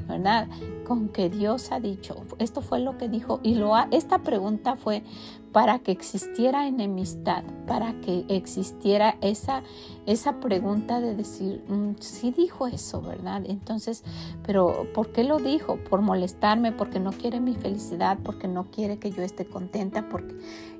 ¿verdad? 0.08 0.48
Con 0.86 1.10
que 1.10 1.30
Dios 1.30 1.72
ha 1.72 1.80
dicho. 1.80 2.16
Esto 2.40 2.62
fue 2.62 2.80
lo 2.80 2.98
que 2.98 3.10
dijo 3.10 3.40
y 3.44 3.58
esta 3.92 4.20
pregunta 4.20 4.76
fue 4.76 5.04
para 5.52 5.80
que 5.80 5.92
existiera 5.92 6.68
enemistad, 6.68 7.44
para 7.66 8.00
que 8.02 8.26
existiera 8.30 9.18
esa, 9.22 9.64
esa 10.06 10.40
pregunta 10.40 11.00
de 11.02 11.16
decir, 11.16 11.64
mm, 11.68 11.96
sí 12.00 12.32
dijo 12.32 12.68
eso, 12.68 13.02
¿verdad? 13.02 13.44
Entonces, 13.48 14.04
pero 14.46 14.88
¿por 14.94 15.12
qué 15.12 15.24
lo 15.24 15.40
dijo? 15.40 15.78
Por 15.78 16.02
molestarme, 16.02 16.72
porque 16.72 17.00
no 17.00 17.12
quiere 17.12 17.40
mi 17.40 17.56
felicidad, 17.56 18.20
porque 18.24 18.48
no 18.48 18.66
quiere 18.66 19.00
que 19.00 19.12
yo 19.12 19.24
esté 19.24 19.46
contenta, 19.46 20.10
porque 20.10 20.36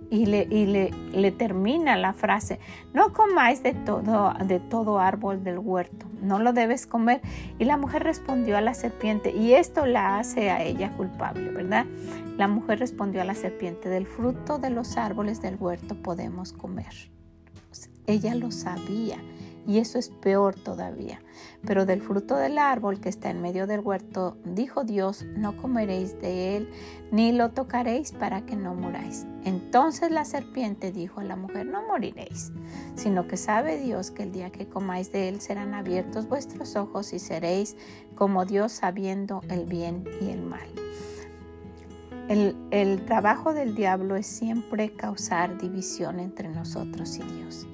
y 0.10 0.26
le, 0.26 0.46
le, 0.46 1.32
termina 1.32 1.98
la 1.98 2.14
frase, 2.14 2.60
no 2.94 3.14
comáis 3.14 3.64
de 3.64 3.74
todo, 3.74 4.34
de 4.46 4.60
todo 4.60 5.00
árbol 5.00 5.44
del 5.44 5.60
huerto, 5.60 6.06
no 6.22 6.40
lo 6.40 6.54
debes 6.54 6.88
comer. 6.88 7.22
Y 7.60 7.66
la 7.66 7.78
mujer 7.78 8.04
respondió 8.04 8.58
a 8.58 8.62
la 8.62 8.74
serpiente, 8.74 9.32
y 9.36 9.54
esto 9.54 9.86
la 9.86 10.20
hace 10.20 10.50
a 10.50 10.64
ella 10.64 10.92
culpable, 10.96 11.50
¿verdad? 11.52 11.86
La 12.38 12.48
mujer 12.48 12.80
respondió 12.80 13.22
a 13.22 13.26
la 13.26 13.36
serpiente, 13.36 13.90
del 13.90 14.06
fruto 14.08 14.58
de 14.58 14.70
los 14.70 14.98
árboles 14.98 15.42
del 15.42 15.58
huerto 15.60 15.96
podemos 15.96 16.54
comer. 16.54 16.94
Ella 18.06 18.36
lo 18.36 18.52
sabía 18.52 19.18
y 19.68 19.80
eso 19.80 20.00
es 20.00 20.10
peor 20.10 20.56
todavía. 20.56 21.22
Pero 21.66 21.86
del 21.86 22.02
fruto 22.02 22.38
del 22.38 22.58
árbol 22.58 23.02
que 23.02 23.10
está 23.10 23.30
en 23.30 23.42
medio 23.42 23.68
del 23.68 23.82
huerto, 23.82 24.38
dijo 24.46 24.86
Dios, 24.86 25.26
no 25.36 25.58
comeréis 25.58 26.20
de 26.22 26.56
él, 26.56 26.70
ni 27.12 27.34
lo 27.34 27.52
tocaréis 27.52 28.14
para 28.14 28.46
que 28.46 28.56
no 28.56 28.74
muráis. 28.74 29.28
Entonces 29.44 30.10
la 30.10 30.24
serpiente 30.24 30.92
dijo 30.92 31.20
a 31.20 31.26
la 31.26 31.36
mujer, 31.36 31.66
no 31.66 31.86
moriréis, 31.86 32.54
sino 32.96 33.28
que 33.28 33.36
sabe 33.36 33.78
Dios 33.78 34.10
que 34.10 34.24
el 34.24 34.32
día 34.32 34.52
que 34.52 34.68
comáis 34.68 35.12
de 35.12 35.28
él 35.28 35.42
serán 35.42 35.74
abiertos 35.74 36.30
vuestros 36.30 36.78
ojos 36.78 37.12
y 37.12 37.20
seréis 37.20 37.76
como 38.16 38.46
Dios 38.46 38.72
sabiendo 38.72 39.42
el 39.50 39.66
bien 39.66 40.06
y 40.22 40.30
el 40.30 40.42
mal. 40.42 40.70
El, 42.30 42.56
el 42.72 43.06
trabajo 43.06 43.54
del 43.54 43.76
diablo 43.76 44.16
es 44.16 44.28
siempre 44.28 44.94
causar 44.94 45.58
división 45.58 46.20
entre 46.20 46.50
nosotros 46.50 47.18
y 47.18 47.24
Dios. 47.24 47.68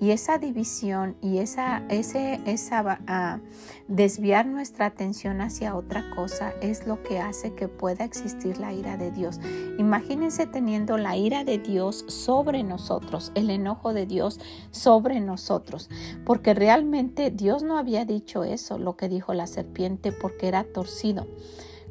Y 0.00 0.10
esa 0.10 0.38
división 0.38 1.16
y 1.22 1.38
esa, 1.38 1.82
ese, 1.88 2.40
esa 2.44 2.82
uh, 3.08 3.40
desviar 3.88 4.46
nuestra 4.46 4.86
atención 4.86 5.40
hacia 5.40 5.74
otra 5.74 6.04
cosa 6.14 6.52
es 6.60 6.86
lo 6.86 7.02
que 7.02 7.18
hace 7.18 7.54
que 7.54 7.68
pueda 7.68 8.04
existir 8.04 8.58
la 8.58 8.72
ira 8.72 8.96
de 8.96 9.10
Dios. 9.10 9.40
Imagínense 9.78 10.46
teniendo 10.46 10.98
la 10.98 11.16
ira 11.16 11.44
de 11.44 11.58
Dios 11.58 12.04
sobre 12.08 12.62
nosotros, 12.62 13.32
el 13.34 13.50
enojo 13.50 13.94
de 13.94 14.06
Dios 14.06 14.38
sobre 14.70 15.20
nosotros, 15.20 15.88
porque 16.24 16.52
realmente 16.52 17.30
Dios 17.30 17.62
no 17.62 17.78
había 17.78 18.04
dicho 18.04 18.44
eso, 18.44 18.78
lo 18.78 18.96
que 18.96 19.08
dijo 19.08 19.32
la 19.32 19.46
serpiente, 19.46 20.12
porque 20.12 20.48
era 20.48 20.64
torcido 20.64 21.26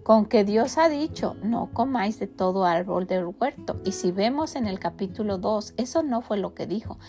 con 0.05 0.27
que 0.27 0.43
Dios 0.43 0.77
ha 0.77 0.87
dicho, 0.87 1.35
no 1.41 1.71
comáis 1.73 2.19
de 2.19 2.27
todo 2.27 2.65
árbol 2.65 3.07
del 3.07 3.25
huerto. 3.25 3.77
Y 3.83 3.91
si 3.91 4.11
vemos 4.11 4.55
en 4.55 4.67
el 4.67 4.77
capítulo 4.77 5.39
2, 5.39 5.73
eso 5.77 6.03
no 6.03 6.21
fue 6.21 6.37
lo 6.37 6.53
que 6.53 6.67
dijo. 6.67 6.99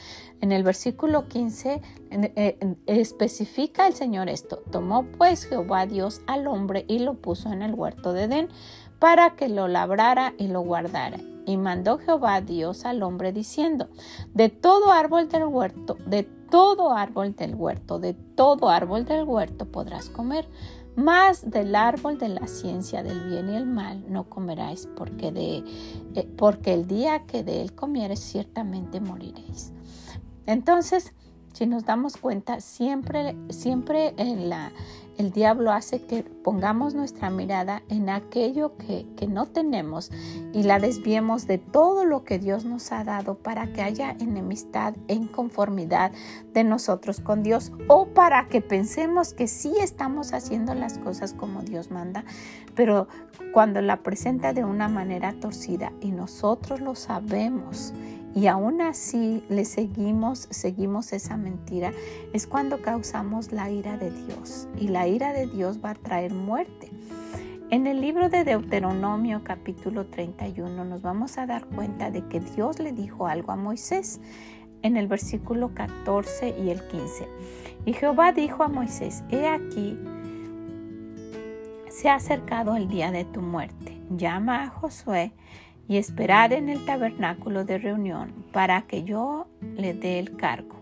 En 0.41 0.51
el 0.51 0.63
versículo 0.63 1.29
15 1.29 1.83
eh, 2.11 2.77
especifica 2.87 3.87
el 3.87 3.93
Señor 3.93 4.31
esto. 4.31 4.63
Tomó 4.73 5.05
pues 5.19 5.45
Jehová 5.45 5.85
Dios 5.85 6.23
al 6.27 6.47
hombre 6.47 6.87
y 6.89 7.01
lo 7.01 7.21
puso 7.21 7.53
en 7.53 7.61
el 7.61 7.75
huerto 7.75 8.15
de 8.15 8.23
Edén 8.23 8.49
para 8.99 9.37
que 9.37 9.51
lo 9.51 9.69
labrara 9.69 10.33
y 10.39 10.49
lo 10.49 10.63
guardara. 10.63 11.19
Y 11.45 11.59
mandó 11.59 11.99
Jehová 11.99 12.41
Dios 12.41 12.87
al 12.87 13.03
hombre 13.03 13.31
diciendo, 13.31 13.91
de 14.33 14.49
todo 14.49 14.91
árbol 14.91 15.29
del 15.29 15.45
huerto, 15.45 15.99
de 16.07 16.23
todo 16.23 16.93
árbol 16.93 17.37
del 17.37 17.57
huerto, 17.57 17.99
de 17.99 18.15
todo 18.15 18.71
árbol 18.71 19.05
del 19.05 19.25
huerto 19.25 19.67
podrás 19.67 20.09
comer 20.09 20.49
más 20.97 21.51
del 21.51 21.75
árbol 21.75 22.19
de 22.19 22.29
la 22.29 22.47
ciencia 22.47 23.03
del 23.03 23.29
bien 23.29 23.51
y 23.51 23.57
el 23.57 23.67
mal 23.67 24.05
no 24.09 24.25
comeráis, 24.25 24.89
porque, 24.97 25.31
de, 25.31 25.63
eh, 26.15 26.29
porque 26.37 26.75
el 26.75 26.87
día 26.87 27.25
que 27.27 27.45
de 27.45 27.61
él 27.63 27.75
comieres 27.75 28.21
ciertamente 28.21 29.01
moriréis. 29.01 29.73
Entonces, 30.47 31.13
si 31.53 31.67
nos 31.67 31.85
damos 31.85 32.17
cuenta, 32.17 32.61
siempre, 32.61 33.37
siempre 33.51 34.15
en, 34.17 34.49
la, 34.49 34.73
el 35.19 35.33
diablo 35.33 35.73
hace 35.73 36.03
que 36.03 36.23
pongamos 36.23 36.95
nuestra 36.95 37.31
mirada 37.31 37.83
en 37.89 38.09
aquello 38.09 38.77
que, 38.77 39.07
no 39.27 39.47
tenemos 39.47 40.13
y 40.53 40.63
la 40.63 40.79
desviemos 40.79 41.47
de 41.47 41.59
todo 41.59 42.05
lo 42.05 42.23
que 42.23 42.39
Dios 42.39 42.65
nos 42.65 42.93
ha 42.93 43.03
dado 43.03 43.35
para 43.35 43.73
que 43.73 43.83
haya 43.83 44.17
enemistad 44.21 44.95
e 45.09 45.15
inconformidad 45.15 46.13
de 46.55 46.63
nosotros 46.63 47.21
con 47.21 47.43
Dios 47.43 47.73
o 47.89 48.07
para 48.07 48.47
que 48.49 48.61
pensemos 48.61 49.35
que 49.35 49.49
sí 49.49 49.75
estamos 49.81 50.33
haciendo 50.33 50.75
las 50.75 50.99
cosas 50.99 51.33
como 51.33 51.63
Dios 51.63 51.91
manda, 51.91 52.25
pero 52.77 53.09
cuando 53.53 53.81
la 53.81 54.03
presenta 54.03 54.53
de 54.53 54.65
una 54.65 54.89
manera 54.89 55.35
torcida 55.41 55.93
y 56.01 56.13
nosotros 56.13 56.81
lo 56.81 56.95
sabemos 56.95 57.93
y 58.37 58.49
aún 58.49 58.83
así 58.83 59.43
le 59.49 59.65
seguimos, 59.65 60.47
seguimos 60.51 61.15
esa 61.15 61.39
mentira, 61.39 61.93
es 62.35 62.47
cuando 62.47 62.83
causamos 62.83 63.51
la 63.51 63.71
ira 63.71 63.97
de 63.97 64.11
Dios. 64.11 64.69
Y 64.79 64.89
la 64.89 65.09
ira 65.09 65.33
de 65.33 65.47
Dios 65.47 65.81
va 65.83 65.93
a 65.93 65.95
traer 65.95 66.35
muerte. 66.35 66.91
En 67.71 67.87
el 67.87 68.03
libro 68.03 68.29
de 68.29 68.45
Deuteronomio 68.45 69.41
capítulo 69.43 70.05
31 70.05 70.85
nos 70.85 71.01
vamos 71.01 71.39
a 71.39 71.47
dar 71.47 71.65
cuenta 71.65 72.11
de 72.11 72.29
que 72.29 72.41
Dios 72.41 72.79
le 72.79 72.93
dijo 72.93 73.27
algo 73.27 73.53
a 73.53 73.57
Moisés 73.57 74.21
en 74.83 74.99
el 74.99 75.07
versículo 75.07 75.73
14 75.73 76.57
y 76.63 76.69
el 76.69 76.87
15. 76.89 77.27
Y 77.87 77.95
Jehová 77.95 78.33
dijo 78.33 78.63
a 78.63 78.69
Moisés, 78.69 79.25
he 79.31 79.49
aquí, 79.49 79.99
se 81.89 82.11
ha 82.11 82.17
acercado 82.17 82.77
el 82.77 82.87
día 82.89 83.11
de 83.13 83.25
tu 83.25 83.41
muerte. 83.41 83.99
Llama 84.11 84.63
a 84.63 84.69
Josué 84.69 85.33
y 85.89 85.97
esperar 85.97 86.53
en 86.53 86.69
el 86.69 86.85
tabernáculo 86.85 87.65
de 87.65 87.79
reunión 87.79 88.33
para 88.53 88.83
que 88.83 89.05
yo 89.05 89.47
le 89.77 89.95
dé 89.95 90.19
el 90.19 90.37
cargo. 90.37 90.77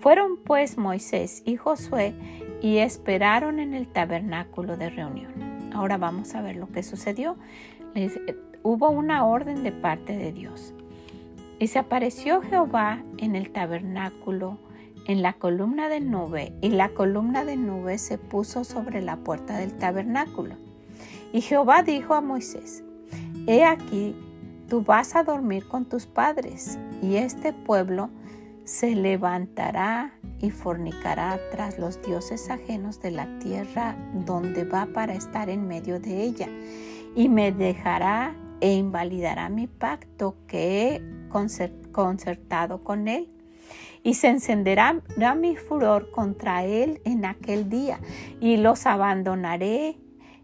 Fueron 0.00 0.36
pues 0.36 0.78
Moisés 0.78 1.42
y 1.44 1.56
Josué 1.56 2.14
y 2.62 2.78
esperaron 2.78 3.58
en 3.58 3.74
el 3.74 3.88
tabernáculo 3.88 4.76
de 4.76 4.90
reunión. 4.90 5.32
Ahora 5.74 5.96
vamos 5.96 6.34
a 6.34 6.42
ver 6.42 6.56
lo 6.56 6.70
que 6.70 6.82
sucedió. 6.82 7.36
hubo 8.62 8.90
una 8.90 9.24
orden 9.24 9.62
de 9.62 9.72
parte 9.72 10.16
de 10.16 10.32
Dios. 10.32 10.74
Y 11.58 11.68
se 11.68 11.78
apareció 11.78 12.42
Jehová 12.42 13.02
en 13.18 13.34
el 13.34 13.50
tabernáculo 13.50 14.58
en 15.06 15.22
la 15.22 15.34
columna 15.34 15.88
de 15.88 16.00
nube, 16.00 16.52
y 16.60 16.70
la 16.70 16.88
columna 16.88 17.44
de 17.44 17.56
nube 17.56 17.98
se 17.98 18.18
puso 18.18 18.64
sobre 18.64 19.02
la 19.02 19.16
puerta 19.16 19.56
del 19.56 19.72
tabernáculo. 19.74 20.56
Y 21.32 21.42
Jehová 21.42 21.82
dijo 21.82 22.14
a 22.14 22.20
Moisés, 22.20 22.82
He 23.46 23.64
aquí 23.64 24.16
Tú 24.68 24.82
vas 24.82 25.14
a 25.14 25.22
dormir 25.22 25.68
con 25.68 25.84
tus 25.84 26.06
padres 26.06 26.76
y 27.00 27.16
este 27.16 27.52
pueblo 27.52 28.10
se 28.64 28.96
levantará 28.96 30.12
y 30.40 30.50
fornicará 30.50 31.38
tras 31.52 31.78
los 31.78 32.02
dioses 32.02 32.50
ajenos 32.50 33.00
de 33.00 33.12
la 33.12 33.38
tierra 33.38 33.96
donde 34.26 34.64
va 34.64 34.86
para 34.86 35.14
estar 35.14 35.48
en 35.50 35.68
medio 35.68 36.00
de 36.00 36.24
ella 36.24 36.48
y 37.14 37.28
me 37.28 37.52
dejará 37.52 38.34
e 38.60 38.74
invalidará 38.74 39.48
mi 39.50 39.68
pacto 39.68 40.34
que 40.48 40.96
he 40.96 41.02
concertado 41.92 42.82
con 42.82 43.06
él. 43.06 43.30
Y 44.02 44.14
se 44.14 44.28
encenderá 44.28 45.00
mi 45.36 45.56
furor 45.56 46.10
contra 46.10 46.64
él 46.64 47.00
en 47.04 47.24
aquel 47.24 47.68
día, 47.68 47.98
y 48.40 48.56
los 48.56 48.86
abandonaré 48.86 49.98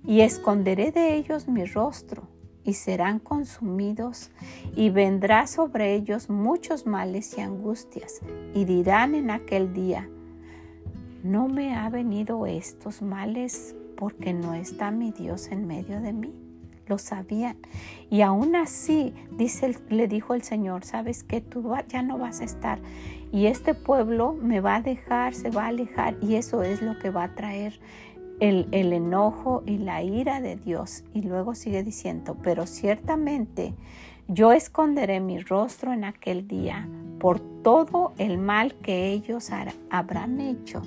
y 0.04 0.20
esconderé 0.20 0.90
de 0.90 1.14
ellos 1.14 1.46
mi 1.46 1.64
rostro 1.64 2.31
y 2.64 2.74
serán 2.74 3.18
consumidos, 3.18 4.30
y 4.76 4.90
vendrá 4.90 5.46
sobre 5.46 5.94
ellos 5.94 6.30
muchos 6.30 6.86
males 6.86 7.36
y 7.36 7.40
angustias, 7.40 8.20
y 8.54 8.64
dirán 8.64 9.14
en 9.14 9.30
aquel 9.30 9.72
día, 9.72 10.08
¿no 11.22 11.48
me 11.48 11.74
ha 11.74 11.88
venido 11.88 12.46
estos 12.46 13.02
males 13.02 13.74
porque 13.96 14.32
no 14.32 14.54
está 14.54 14.90
mi 14.90 15.12
Dios 15.12 15.48
en 15.48 15.66
medio 15.66 16.00
de 16.00 16.12
mí? 16.12 16.32
Lo 16.86 16.98
sabían. 16.98 17.56
Y 18.10 18.22
aún 18.22 18.56
así, 18.56 19.14
dice, 19.38 19.76
le 19.88 20.08
dijo 20.08 20.34
el 20.34 20.42
Señor, 20.42 20.84
sabes 20.84 21.22
que 21.22 21.40
tú 21.40 21.72
ya 21.88 22.02
no 22.02 22.18
vas 22.18 22.40
a 22.40 22.44
estar. 22.44 22.80
Y 23.30 23.46
este 23.46 23.74
pueblo 23.74 24.34
me 24.34 24.60
va 24.60 24.76
a 24.76 24.82
dejar, 24.82 25.32
se 25.32 25.50
va 25.50 25.64
a 25.64 25.68
alejar. 25.68 26.16
Y 26.20 26.34
eso 26.34 26.62
es 26.62 26.82
lo 26.82 26.98
que 26.98 27.10
va 27.10 27.24
a 27.24 27.34
traer 27.34 27.78
el, 28.42 28.92
enojo 28.92 29.62
y 29.66 29.78
la 29.78 30.02
ira 30.02 30.40
de 30.40 30.56
Dios. 30.56 31.04
Y 31.14 31.22
luego 31.22 31.54
sigue 31.54 31.84
diciendo, 31.84 32.36
pero 32.42 32.66
ciertamente 32.66 33.74
yo 34.26 34.52
esconderé 34.52 35.20
mi 35.20 35.38
rostro 35.38 35.92
en 35.92 36.04
aquel 36.04 36.48
día 36.48 36.88
por 37.20 37.38
todo 37.62 38.14
el 38.18 38.38
mal 38.38 38.74
que 38.74 39.12
ellos 39.12 39.50
habrán 39.90 40.40
hecho 40.40 40.82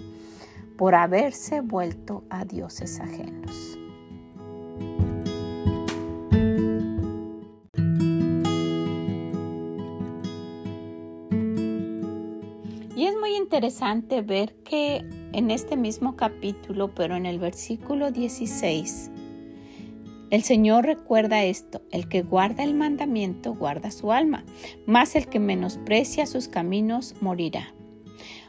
por 0.78 0.96
haberse 0.96 1.62
vuelto 1.62 2.26
a 2.30 2.44
dioses 2.44 3.00
ajenos. 3.00 3.80
Interesante 13.56 14.22
ver 14.22 14.54
que 14.66 14.98
en 15.32 15.50
este 15.50 15.78
mismo 15.78 16.18
capítulo, 16.18 16.94
pero 16.94 17.16
en 17.16 17.26
el 17.26 17.40
versículo 17.40 18.12
16, 18.12 19.12
el 20.30 20.44
Señor 20.44 20.84
recuerda 20.84 21.42
esto, 21.42 21.82
el 21.90 22.10
que 22.10 22.22
guarda 22.22 22.66
el 22.66 22.74
mandamiento 22.74 23.54
guarda 23.54 23.92
su 23.92 24.12
alma, 24.12 24.44
mas 24.86 25.16
el 25.16 25.28
que 25.28 25.40
menosprecia 25.40 26.26
sus 26.26 26.50
caminos 26.50 27.16
morirá. 27.22 27.74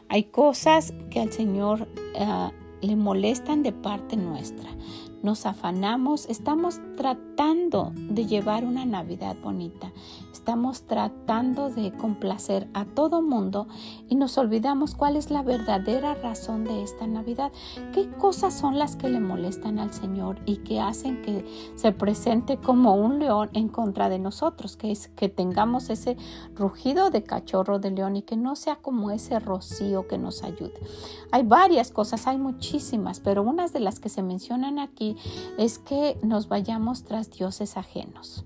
Hay 0.09 0.25
cosas 0.25 0.93
que 1.09 1.21
al 1.21 1.31
Señor 1.31 1.87
ah, 2.19 2.51
le 2.81 2.97
molestan 2.97 3.63
de 3.63 3.71
parte 3.71 4.17
nuestra 4.17 4.69
nos 5.23 5.45
afanamos, 5.45 6.27
estamos 6.29 6.79
tratando 6.95 7.91
de 7.95 8.25
llevar 8.25 8.63
una 8.63 8.85
Navidad 8.85 9.35
bonita, 9.41 9.91
estamos 10.37 10.83
tratando 10.83 11.71
de 11.71 11.91
complacer 11.93 12.69
a 12.75 12.85
todo 12.85 13.23
mundo 13.23 13.67
y 14.07 14.15
nos 14.15 14.37
olvidamos 14.37 14.93
cuál 14.93 15.15
es 15.15 15.31
la 15.31 15.41
verdadera 15.41 16.13
razón 16.13 16.63
de 16.63 16.83
esta 16.83 17.07
Navidad, 17.07 17.51
qué 17.91 18.07
cosas 18.11 18.53
son 18.53 18.77
las 18.77 18.95
que 18.95 19.09
le 19.09 19.19
molestan 19.19 19.79
al 19.79 19.91
Señor 19.91 20.39
y 20.45 20.57
que 20.57 20.79
hacen 20.79 21.23
que 21.23 21.43
se 21.75 21.91
presente 21.91 22.57
como 22.57 22.93
un 22.93 23.17
león 23.17 23.49
en 23.53 23.67
contra 23.67 24.09
de 24.09 24.19
nosotros, 24.19 24.77
que 24.77 24.91
es 24.91 25.07
que 25.07 25.27
tengamos 25.27 25.89
ese 25.89 26.17
rugido 26.55 27.09
de 27.09 27.23
cachorro 27.23 27.79
de 27.79 27.89
león 27.89 28.15
y 28.15 28.21
que 28.21 28.37
no 28.37 28.55
sea 28.55 28.75
como 28.75 29.09
ese 29.09 29.39
rocío 29.39 30.07
que 30.07 30.19
nos 30.19 30.43
ayude. 30.43 30.79
Hay 31.31 31.43
varias 31.43 31.89
cosas, 31.91 32.27
hay 32.27 32.37
muchísimas, 32.37 33.19
pero 33.21 33.41
unas 33.41 33.73
de 33.73 33.79
las 33.79 33.99
que 33.99 34.09
se 34.09 34.21
mencionan 34.21 34.77
aquí 34.77 35.17
es 35.57 35.79
que 35.79 36.19
nos 36.21 36.47
vayamos 36.47 37.05
tras 37.05 37.31
dioses 37.31 37.75
ajenos. 37.75 38.45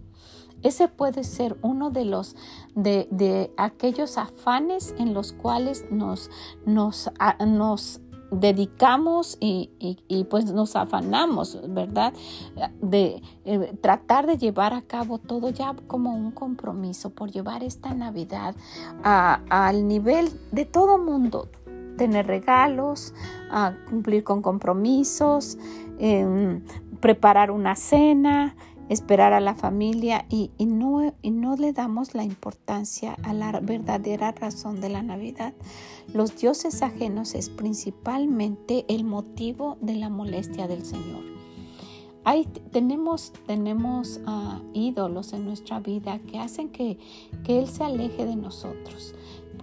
Ese 0.63 0.87
puede 0.87 1.23
ser 1.23 1.57
uno 1.61 1.89
de 1.89 2.05
los 2.05 2.35
de, 2.75 3.51
aquellos 3.57 4.17
afanes 4.17 4.95
en 4.97 5.13
los 5.13 5.33
cuales 5.33 5.85
nos, 5.91 6.29
nos, 6.65 7.11
nos 7.45 8.01
dedicamos 8.31 9.37
y, 9.41 9.69
pues 10.29 10.51
nos 10.51 10.75
afanamos, 10.75 11.59
¿verdad? 11.67 12.13
De 12.81 13.21
eh, 13.43 13.77
tratar 13.81 14.25
de 14.25 14.37
llevar 14.37 14.73
a 14.73 14.81
cabo 14.81 15.17
todo 15.17 15.49
ya 15.49 15.75
como 15.87 16.15
un 16.15 16.31
compromiso 16.31 17.09
por 17.09 17.29
llevar 17.29 17.63
esta 17.63 17.93
Navidad 17.93 18.55
al 19.03 19.87
nivel 19.87 20.29
de 20.51 20.65
todo 20.65 20.97
mundo, 20.97 21.49
tener 21.97 22.25
regalos, 22.25 23.13
cumplir 23.89 24.23
con 24.23 24.41
compromisos, 24.41 25.57
em, 25.99 26.63
preparar 27.01 27.51
una 27.51 27.75
cena, 27.75 28.55
esperar 28.89 29.33
a 29.33 29.39
la 29.39 29.55
familia 29.55 30.25
y, 30.29 30.51
no, 30.59 31.13
y 31.21 31.31
no 31.31 31.55
le 31.55 31.73
damos 31.73 32.13
la 32.13 32.23
importancia 32.23 33.15
a 33.23 33.33
la 33.33 33.59
verdadera 33.59 34.31
razón 34.31 34.81
de 34.81 34.89
la 34.89 35.01
Navidad. 35.01 35.53
Los 36.13 36.37
dioses 36.37 36.81
ajenos 36.81 37.35
es 37.35 37.49
principalmente 37.49 38.85
el 38.87 39.03
motivo 39.03 39.77
de 39.81 39.95
la 39.95 40.09
molestia 40.09 40.67
del 40.67 40.85
Señor. 40.85 41.31
Hay, 42.23 42.45
tenemos 42.45 43.33
tenemos 43.47 44.19
ah, 44.27 44.61
ídolos 44.73 45.33
en 45.33 45.45
nuestra 45.45 45.79
vida 45.79 46.19
que 46.19 46.37
hacen 46.37 46.69
que, 46.69 46.99
que 47.43 47.57
Él 47.57 47.67
se 47.67 47.83
aleje 47.83 48.25
de 48.25 48.35
nosotros. 48.35 49.15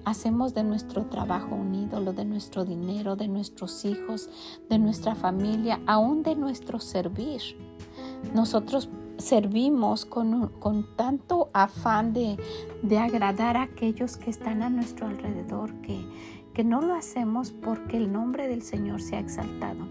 Hacemos 0.04 0.54
de 0.54 0.64
nuestro 0.64 1.06
trabajo 1.06 1.54
un 1.54 1.74
ídolo, 1.74 2.12
de 2.12 2.24
nuestro 2.24 2.64
dinero, 2.64 3.14
de 3.14 3.28
nuestros 3.28 3.84
hijos, 3.84 4.28
de 4.68 4.78
nuestra 4.78 5.14
familia, 5.14 5.80
aún 5.86 6.22
de 6.22 6.34
nuestro 6.34 6.80
servir. 6.80 7.42
Nosotros 8.34 8.88
servimos 9.18 10.04
con, 10.04 10.48
con 10.60 10.96
tanto 10.96 11.50
afán 11.52 12.12
de, 12.12 12.36
de, 12.82 12.98
agradar 12.98 13.56
a 13.56 13.62
aquellos 13.62 14.16
que 14.16 14.30
están 14.30 14.62
a 14.62 14.70
nuestro 14.70 15.06
alrededor 15.06 15.72
que, 15.82 16.00
que 16.54 16.64
no 16.64 16.80
lo 16.80 16.94
hacemos 16.94 17.52
porque 17.52 17.96
el 17.96 18.12
nombre 18.12 18.48
del 18.48 18.62
Señor 18.62 19.02
se 19.02 19.18
exaltado. 19.18 19.86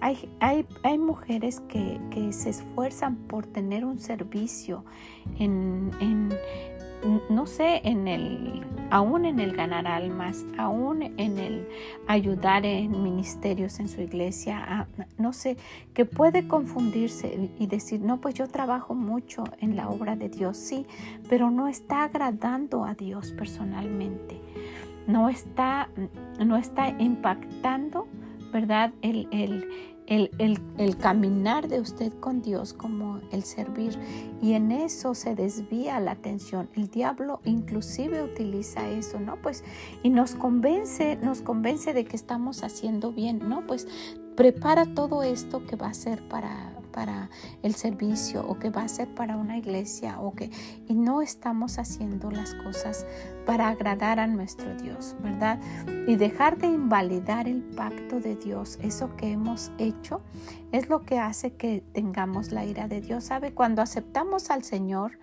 Hay, 0.00 0.30
hay, 0.40 0.66
hay 0.82 0.96
mujeres 0.96 1.60
que, 1.68 2.00
que, 2.10 2.32
se 2.32 2.50
esfuerzan 2.50 3.16
por 3.16 3.46
tener 3.46 3.84
un 3.84 3.98
servicio 3.98 4.84
en 5.38 5.90
no 7.28 7.46
sé, 7.46 7.80
en 7.84 8.08
el, 8.08 8.64
aún 8.90 9.24
en 9.24 9.40
el 9.40 9.56
ganar 9.56 9.86
almas, 9.86 10.44
aún 10.58 11.02
en 11.02 11.38
el 11.38 11.68
ayudar 12.06 12.66
en 12.66 13.02
ministerios 13.02 13.80
en 13.80 13.88
su 13.88 14.00
iglesia, 14.00 14.88
no 15.18 15.32
sé, 15.32 15.56
que 15.94 16.04
puede 16.04 16.46
confundirse 16.46 17.50
y 17.58 17.66
decir, 17.66 18.00
no, 18.00 18.20
pues 18.20 18.34
yo 18.34 18.48
trabajo 18.48 18.94
mucho 18.94 19.44
en 19.60 19.76
la 19.76 19.88
obra 19.88 20.16
de 20.16 20.28
Dios, 20.28 20.56
sí, 20.56 20.86
pero 21.28 21.50
no 21.50 21.68
está 21.68 22.04
agradando 22.04 22.84
a 22.84 22.94
Dios 22.94 23.32
personalmente, 23.32 24.40
no 25.06 25.28
está, 25.28 25.88
no 26.44 26.56
está 26.56 26.88
impactando, 26.88 28.06
¿verdad? 28.52 28.92
El, 29.02 29.28
el, 29.30 29.68
el, 30.10 30.96
caminar 30.98 31.68
de 31.68 31.80
usted 31.80 32.12
con 32.18 32.42
Dios 32.42 32.72
como 32.72 33.20
el 33.30 33.44
servir 33.44 33.96
y 34.42 34.54
en 34.54 34.72
eso 34.72 35.14
se 35.14 35.36
desvía 35.36 36.00
la 36.00 36.12
atención. 36.12 36.68
El 36.74 36.88
diablo 36.88 37.40
inclusive 37.44 38.22
utiliza 38.22 38.88
eso, 38.88 39.20
¿no? 39.20 39.36
Pues 39.36 39.62
y 40.02 40.10
nos 40.10 40.34
convence, 40.34 41.16
nos 41.16 41.42
convence 41.42 41.92
de 41.92 42.04
que 42.04 42.16
estamos 42.16 42.64
haciendo 42.64 43.12
bien, 43.12 43.48
¿no? 43.48 43.64
Pues 43.66 43.86
prepara 44.36 44.94
todo 44.94 45.22
esto 45.22 45.64
que 45.64 45.76
va 45.76 45.88
a 45.88 45.94
ser 45.94 46.26
para 46.28 46.79
para 46.92 47.30
el 47.62 47.74
servicio 47.74 48.46
o 48.46 48.58
que 48.58 48.70
va 48.70 48.82
a 48.82 48.88
ser 48.88 49.14
para 49.14 49.36
una 49.36 49.56
iglesia 49.56 50.20
o 50.20 50.34
que 50.34 50.50
y 50.88 50.94
no 50.94 51.22
estamos 51.22 51.78
haciendo 51.78 52.30
las 52.30 52.54
cosas 52.54 53.06
para 53.46 53.68
agradar 53.68 54.20
a 54.20 54.26
nuestro 54.26 54.74
Dios, 54.76 55.16
¿verdad? 55.22 55.60
Y 56.06 56.16
dejar 56.16 56.58
de 56.58 56.68
invalidar 56.68 57.48
el 57.48 57.62
pacto 57.62 58.20
de 58.20 58.36
Dios, 58.36 58.78
eso 58.82 59.16
que 59.16 59.32
hemos 59.32 59.72
hecho, 59.78 60.20
es 60.72 60.88
lo 60.88 61.04
que 61.04 61.18
hace 61.18 61.54
que 61.54 61.82
tengamos 61.92 62.52
la 62.52 62.64
ira 62.64 62.88
de 62.88 63.00
Dios. 63.00 63.24
¿Sabe? 63.24 63.52
Cuando 63.52 63.82
aceptamos 63.82 64.50
al 64.50 64.62
Señor, 64.62 65.18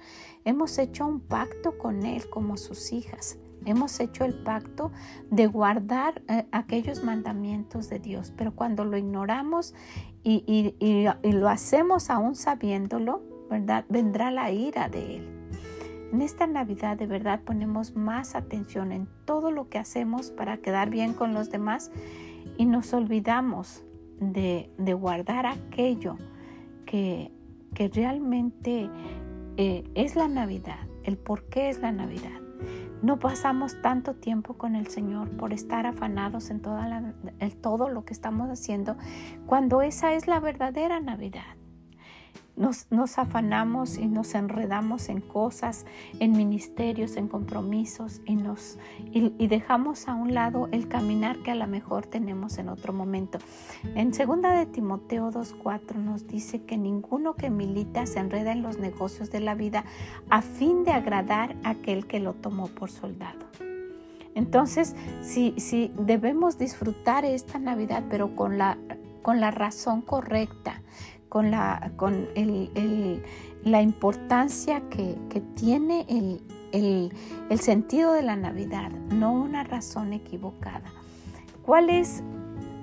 hemos 0.46 0.78
hecho 0.78 1.06
un 1.06 1.20
pacto 1.20 1.78
con 1.78 2.06
Él 2.06 2.30
como 2.30 2.58
sus 2.58 2.92
hijas. 2.92 3.38
Hemos 3.68 4.00
hecho 4.00 4.24
el 4.24 4.34
pacto 4.34 4.94
de 5.30 5.46
guardar 5.46 6.22
eh, 6.30 6.46
aquellos 6.54 7.04
mandamientos 7.04 7.90
de 7.90 8.00
Dios, 8.00 8.34
pero 8.38 8.56
cuando 8.56 8.86
lo 8.86 8.98
ignoramos 8.98 9.76
y, 10.24 10.74
lo 11.24 11.50
hacemos 11.50 12.10
aún 12.10 12.36
sabiéndolo, 12.36 13.22
¿verdad? 13.50 13.84
Vendrá 13.90 14.32
la 14.32 14.52
ira 14.52 14.88
de 14.88 15.18
Él. 15.18 15.50
En 16.14 16.22
esta 16.22 16.48
Navidad 16.48 16.96
de 16.96 17.08
verdad 17.08 17.42
ponemos 17.42 17.96
más 17.96 18.36
atención 18.36 18.94
en 18.94 19.10
todo 19.26 19.52
lo 19.52 19.68
que 19.68 19.80
hacemos 19.80 20.32
para 20.32 20.58
quedar 20.58 20.90
bien 20.90 21.14
con 21.14 21.34
los 21.34 21.50
demás 21.50 21.92
y 22.58 22.66
nos 22.66 22.94
olvidamos 22.94 23.84
de, 24.22 24.70
guardar 24.78 25.46
aquello 25.46 26.16
que, 26.86 27.34
realmente 27.94 28.90
eh, 29.58 29.84
es 29.94 30.16
la 30.16 30.30
Navidad, 30.30 30.88
el 31.04 31.18
por 31.18 31.44
qué 31.50 31.68
es 31.70 31.80
la 31.80 31.92
Navidad. 31.92 32.47
No 33.02 33.20
pasamos 33.20 33.80
tanto 33.82 34.16
tiempo 34.16 34.56
con 34.56 34.76
el 34.76 34.88
Señor 34.88 35.30
por 35.32 35.54
estar 35.54 35.86
afanados 35.86 36.50
en, 36.50 36.62
todo 37.62 37.90
lo 37.90 38.06
que 38.06 38.14
estamos 38.14 38.50
haciendo 38.50 38.98
cuando 39.46 39.82
esa 39.82 40.14
es 40.14 40.28
la 40.28 40.40
verdadera 40.40 41.00
Navidad. 41.00 41.57
Nos, 42.58 43.20
afanamos 43.20 44.00
y 44.00 44.08
nos 44.08 44.34
enredamos 44.34 45.10
en 45.10 45.22
cosas, 45.22 45.86
en 46.20 46.32
ministerios, 46.32 47.16
en 47.16 47.28
compromisos 47.28 48.22
y, 48.26 48.36
nos, 48.36 48.80
y, 49.12 49.48
dejamos 49.48 50.08
a 50.08 50.16
un 50.16 50.34
lado 50.34 50.68
el 50.72 50.88
caminar 50.88 51.38
que 51.44 51.52
a 51.52 51.56
lo 51.56 51.68
mejor 51.68 52.08
tenemos 52.08 52.58
en 52.58 52.70
otro 52.70 52.94
momento. 52.94 53.38
En 53.94 54.10
2 54.10 54.42
de 54.42 54.66
Timoteo 54.66 55.32
2.4 55.32 55.98
nos 55.98 56.28
dice 56.28 56.64
que 56.64 56.78
ninguno 56.78 57.36
que 57.36 57.52
milita 57.52 58.08
se 58.08 58.20
enreda 58.20 58.54
en 58.54 58.64
los 58.64 58.80
negocios 58.80 59.30
de 59.30 59.40
la 59.40 59.54
vida 59.54 59.86
a 60.32 60.42
fin 60.42 60.84
de 60.84 60.94
agradar 60.94 61.56
a 61.64 61.70
aquel 61.70 62.08
que 62.08 62.20
lo 62.20 62.34
tomó 62.34 62.70
por 62.70 62.90
soldado. 62.90 63.46
Entonces, 64.34 64.96
si, 65.22 65.54
si 65.58 65.92
debemos 65.98 66.58
disfrutar 66.58 67.24
esta 67.24 67.60
Navidad, 67.60 68.04
pero 68.10 68.36
con 68.36 68.58
la, 68.58 68.78
con 69.22 69.42
la 69.42 69.52
razón 69.52 70.02
correcta, 70.02 70.82
con 71.30 71.52
la, 71.52 71.92
con 71.96 72.28
la 73.64 73.82
importancia 73.82 74.82
que, 74.90 75.18
tiene 75.56 76.06
el, 76.72 77.12
sentido 77.60 78.14
de 78.14 78.22
la 78.22 78.36
Navidad, 78.36 78.92
no 78.92 79.34
una 79.34 79.64
razón 79.64 80.14
equivocada. 80.14 80.92
¿Cuál 81.64 81.90
es, 81.90 82.24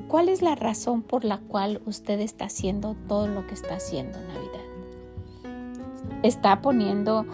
¿Cuál 0.08 0.28
es 0.28 0.42
la 0.42 0.54
razón 0.54 1.02
por 1.02 1.24
la 1.24 1.38
cual 1.38 1.80
usted 1.86 2.20
está 2.20 2.46
haciendo 2.46 2.96
todo 3.08 3.26
lo 3.28 3.46
que 3.46 3.54
está 3.54 3.76
haciendo 3.76 4.18
en 4.18 4.28
Navidad? 4.28 4.64
¿Está 6.22 6.60
poniendo 6.60 7.24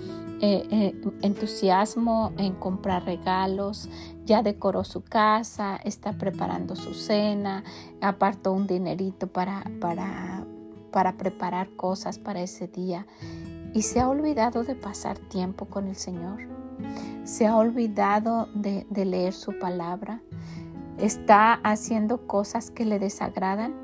eh, 0.41 0.67
eh, 0.71 1.01
entusiasmo 1.23 2.33
en 2.39 2.55
comprar 2.55 3.05
regalos? 3.05 3.89
ya 4.31 4.45
decoró 4.45 4.85
su 4.85 5.03
casa, 5.03 5.81
está 5.83 6.13
preparando 6.13 6.77
su 6.77 6.95
cena, 6.95 7.65
apartó 8.01 8.53
un 8.53 8.69
dinerito 8.69 9.27
para, 9.27 9.65
para 9.81 10.47
para 10.91 11.17
preparar 11.17 11.71
cosas 11.77 12.19
para 12.19 12.41
ese 12.41 12.69
día 12.69 13.07
y 13.75 13.83
se 13.83 14.01
ha 14.01 14.09
olvidado 14.09 14.65
de 14.65 14.75
pasar 14.75 15.19
tiempo 15.19 15.67
con 15.67 15.87
el 15.87 15.97
Señor. 15.97 16.41
Se 17.25 17.47
ha 17.47 17.57
olvidado 17.57 18.49
de, 18.55 18.87
leer 19.05 19.33
su 19.33 19.59
palabra. 19.59 20.23
Está 20.99 21.55
haciendo 21.55 22.27
cosas 22.27 22.71
que 22.71 22.85
le 22.85 22.99
desagradan. 22.99 23.75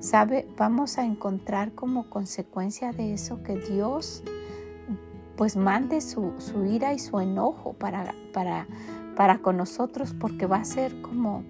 ¿Sabe? 0.00 0.46
Vamos 0.56 0.96
a 0.98 1.04
encontrar 1.04 1.72
como 1.72 2.08
consecuencia 2.08 2.92
de 2.92 3.14
eso 3.14 3.42
que 3.42 3.56
Dios 3.56 4.22
pues 5.36 5.56
mande 5.56 6.00
su, 6.00 6.32
ira 6.68 6.94
y 6.94 7.00
su 7.00 7.18
enojo 7.20 7.72
para, 7.72 8.14
para, 8.32 8.66
para 9.16 9.38
con 9.38 9.56
nosotros 9.56 10.14
porque 10.18 10.46
va 10.46 10.58
a 10.58 10.64
ser 10.64 11.00
como 11.00 11.42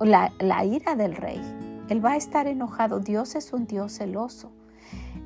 la, 0.00 0.32
la 0.38 0.64
ira 0.64 0.96
del 0.96 1.16
rey. 1.16 1.40
Él 1.88 2.04
va 2.04 2.12
a 2.12 2.16
estar 2.16 2.46
enojado. 2.46 3.00
Dios 3.00 3.34
es 3.34 3.52
un 3.52 3.66
Dios 3.66 3.92
celoso. 3.92 4.52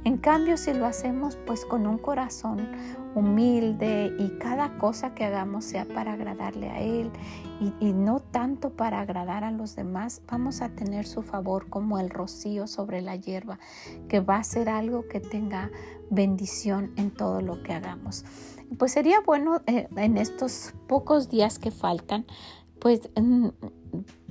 En 0.04 0.16
cambio, 0.16 0.56
si 0.56 0.72
lo 0.72 0.86
hacemos 0.86 1.36
pues 1.46 1.66
con 1.66 1.86
un 1.86 1.98
corazón 1.98 2.68
humilde 3.14 4.14
y 4.18 4.30
cada 4.38 4.78
cosa 4.78 5.14
que 5.14 5.24
hagamos 5.24 5.64
sea 5.64 5.84
para 5.84 6.14
agradarle 6.14 6.70
a 6.70 6.80
Él 6.80 7.10
y, 7.80 7.92
no 7.92 8.20
tanto 8.20 8.70
para 8.70 9.00
agradar 9.00 9.44
a 9.44 9.50
los 9.50 9.76
demás, 9.76 10.22
vamos 10.30 10.62
a 10.62 10.70
tener 10.70 11.06
su 11.06 11.22
favor 11.22 11.68
como 11.68 11.98
el 11.98 12.08
rocío 12.08 12.66
sobre 12.66 13.02
la 13.02 13.16
hierba, 13.16 13.58
que 14.08 14.20
va 14.20 14.36
a 14.36 14.44
ser 14.44 14.70
algo 14.70 15.06
que 15.06 15.20
tenga 15.20 15.70
bendición 16.08 16.92
en 16.96 17.10
todo 17.10 17.42
lo 17.42 17.62
que 17.62 17.74
hagamos. 17.74 18.24
Pues 18.78 18.92
sería 18.92 19.20
bueno 19.20 19.60
eh, 19.66 19.88
en 19.96 20.16
estos 20.16 20.72
pocos 20.86 21.28
días 21.28 21.58
que 21.58 21.70
faltan, 21.70 22.24
pues 22.80 23.10
mm, 23.20 23.48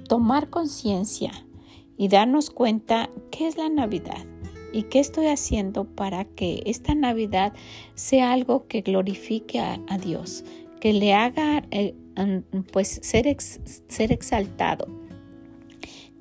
tomar 0.07 0.49
conciencia 0.49 1.31
y 1.99 2.07
darnos 2.07 2.49
cuenta 2.49 3.09
qué 3.29 3.47
es 3.47 3.57
la 3.57 3.69
Navidad 3.69 4.25
y 4.71 4.83
qué 4.83 4.99
estoy 4.99 5.27
haciendo 5.27 5.83
para 5.83 6.23
que 6.23 6.63
esta 6.65 6.95
Navidad 6.95 7.53
sea 7.93 8.31
algo 8.31 8.67
que 8.67 8.81
glorifique 8.81 9.59
a, 9.59 9.97
Dios, 10.01 10.45
que 10.79 10.93
le 10.93 11.13
haga 11.13 11.65
eh, 11.71 11.93
pues 12.71 12.99
ser, 13.03 13.35
ser 13.35 14.12
exaltado. 14.13 14.88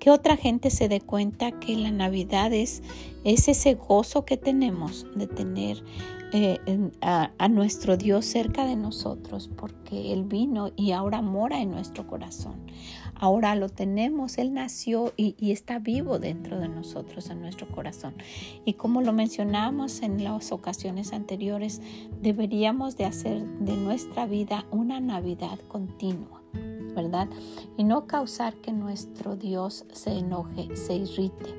Que 0.00 0.10
otra 0.10 0.36
gente 0.36 0.70
se 0.70 0.88
dé 0.88 1.00
cuenta 1.00 1.52
que 1.60 1.76
la 1.76 1.92
Navidad 1.92 2.52
es, 2.52 2.82
es 3.24 3.46
ese 3.46 3.74
gozo 3.74 4.24
que 4.24 4.36
tenemos 4.36 5.06
de 5.14 5.28
tener 5.28 5.84
eh, 6.32 6.58
a, 7.00 7.48
nuestro 7.48 7.96
Dios 7.96 8.26
cerca 8.26 8.66
de 8.66 8.76
nosotros 8.76 9.48
porque 9.56 10.12
Él 10.12 10.24
vino 10.24 10.70
y 10.76 10.92
ahora 10.92 11.22
mora 11.22 11.60
en 11.60 11.70
nuestro 11.70 12.06
corazón. 12.06 12.56
Ahora 13.14 13.54
lo 13.56 13.68
tenemos, 13.68 14.38
Él 14.38 14.52
nació 14.52 15.12
y, 15.16 15.34
y, 15.38 15.52
está 15.52 15.78
vivo 15.78 16.18
dentro 16.18 16.60
de 16.60 16.68
nosotros, 16.68 17.30
en 17.30 17.40
nuestro 17.40 17.66
corazón. 17.68 18.14
Y 18.64 18.74
como 18.74 19.02
lo 19.02 19.12
mencionamos 19.12 20.02
en 20.02 20.22
las 20.22 20.52
ocasiones 20.52 21.12
anteriores, 21.12 21.80
deberíamos 22.20 22.96
de 22.96 23.06
hacer 23.06 23.44
de 23.60 23.76
nuestra 23.76 24.26
vida 24.26 24.66
una 24.70 25.00
Navidad 25.00 25.58
continua. 25.68 26.42
¿verdad? 26.94 27.28
Y 27.76 27.84
no 27.84 28.06
causar 28.06 28.54
que 28.56 28.72
nuestro 28.72 29.36
Dios 29.36 29.84
se 29.92 30.18
enoje, 30.18 30.74
se 30.74 30.94
irrite, 30.94 31.54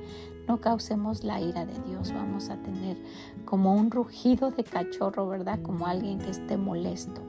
no 0.46 0.60
causemos 0.60 1.24
la 1.24 1.40
ira 1.40 1.66
de 1.66 1.78
Dios. 1.88 2.12
Vamos 2.12 2.50
a 2.50 2.56
tener 2.56 2.96
como 3.44 3.74
un 3.74 3.90
rugido 3.90 4.50
de 4.50 4.64
cachorro, 4.64 5.28
¿verdad? 5.28 5.60
Como 5.62 5.86
alguien 5.86 6.18
que 6.18 6.30
esté 6.30 6.56
molesto. 6.56 7.20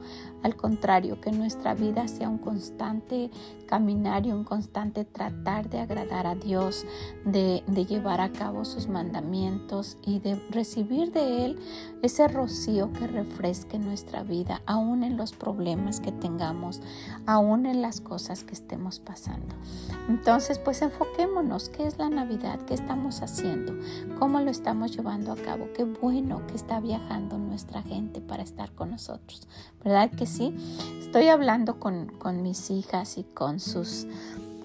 Al 0.42 0.56
contrario, 0.56 1.20
que 1.20 1.30
nuestra 1.30 1.74
vida 1.74 2.08
sea 2.08 2.28
un 2.28 2.38
constante 2.38 3.30
caminar 3.66 4.26
y 4.26 4.32
un 4.32 4.44
constante 4.44 5.04
tratar 5.04 5.70
de 5.70 5.80
agradar 5.80 6.26
a 6.26 6.34
Dios, 6.34 6.84
de, 7.24 7.62
llevar 7.88 8.20
a 8.20 8.32
cabo 8.32 8.64
sus 8.64 8.88
mandamientos 8.88 9.98
y 10.04 10.18
de 10.18 10.34
recibir 10.50 11.12
de 11.12 11.44
Él 11.44 11.58
ese 12.02 12.28
rocío 12.28 12.92
que 12.92 13.06
refresque 13.06 13.78
nuestra 13.78 14.22
vida, 14.22 14.62
aún 14.66 15.04
en 15.04 15.16
los 15.16 15.32
problemas 15.32 16.00
que 16.00 16.12
tengamos, 16.12 16.80
aún 17.26 17.66
en 17.66 17.82
las 17.82 18.00
cosas 18.00 18.44
que 18.44 18.52
estemos 18.52 18.98
pasando. 18.98 19.54
Entonces, 20.08 20.58
pues 20.58 20.82
enfoquémonos, 20.82 21.68
¿qué 21.68 21.86
es 21.86 21.98
la 21.98 22.08
Navidad? 22.08 22.60
¿Qué 22.66 22.74
estamos 22.74 23.11
haciendo, 23.20 23.74
cómo 24.18 24.40
lo 24.40 24.50
estamos 24.50 24.96
llevando 24.96 25.32
a 25.32 25.36
cabo. 25.36 25.68
Qué 25.76 25.84
bueno 25.84 26.46
que 26.46 26.54
está 26.54 26.80
viajando 26.80 27.38
nuestra 27.38 27.82
gente 27.82 28.20
para 28.20 28.42
estar 28.42 28.72
con 28.72 28.90
nosotros. 28.90 29.46
¿Verdad 29.84 30.10
que 30.10 30.26
sí? 30.26 30.54
Estoy 31.00 31.28
hablando 31.28 31.78
con, 31.78 32.06
con 32.18 32.42
mis 32.42 32.70
hijas 32.70 33.18
y 33.18 33.24
con 33.24 33.60
sus 33.60 34.06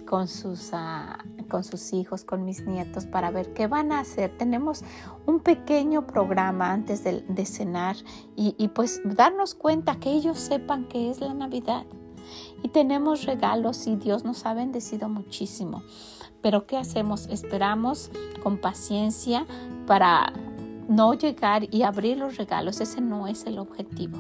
con 0.07 0.27
sus, 0.27 0.69
ah, 0.71 1.19
con 1.49 1.63
sus 1.63 1.93
hijos, 1.93 2.23
con 2.23 2.45
mis 2.45 2.65
nietos, 2.65 3.05
para 3.05 3.29
ver 3.29 3.53
qué 3.53 3.67
van 3.67 3.91
a 3.91 3.99
hacer. 3.99 4.36
Tenemos 4.38 4.83
un 5.25 5.41
pequeño 5.41 6.07
programa 6.07 6.71
antes 6.71 7.03
de, 7.03 7.45
cenar 7.45 7.97
y, 8.36 8.55
y, 8.57 8.69
pues 8.69 9.01
darnos 9.03 9.53
cuenta 9.53 9.99
que 9.99 10.12
ellos 10.12 10.39
sepan 10.39 10.88
que 10.88 11.12
es 11.12 11.19
la 11.19 11.33
Navidad. 11.33 11.86
Y 12.63 12.69
tenemos 12.69 13.25
regalos 13.25 13.86
y 13.86 13.95
Dios 13.97 14.23
nos 14.23 14.45
ha 14.45 14.53
bendecido 14.53 15.10
muchísimo. 15.10 15.83
Pero 16.41 16.65
¿qué 16.67 16.78
hacemos? 16.78 17.28
Esperamos 17.28 18.12
con 18.43 18.58
paciencia 18.58 19.45
para 19.86 20.34
no 20.88 21.13
llegar 21.13 21.67
y 21.73 21.84
abrir 21.84 22.17
los 22.17 22.38
regalos. 22.38 22.80
Ese 22.82 23.02
no 23.02 23.28
es 23.28 23.45
el 23.45 23.60
objetivo 23.60 24.17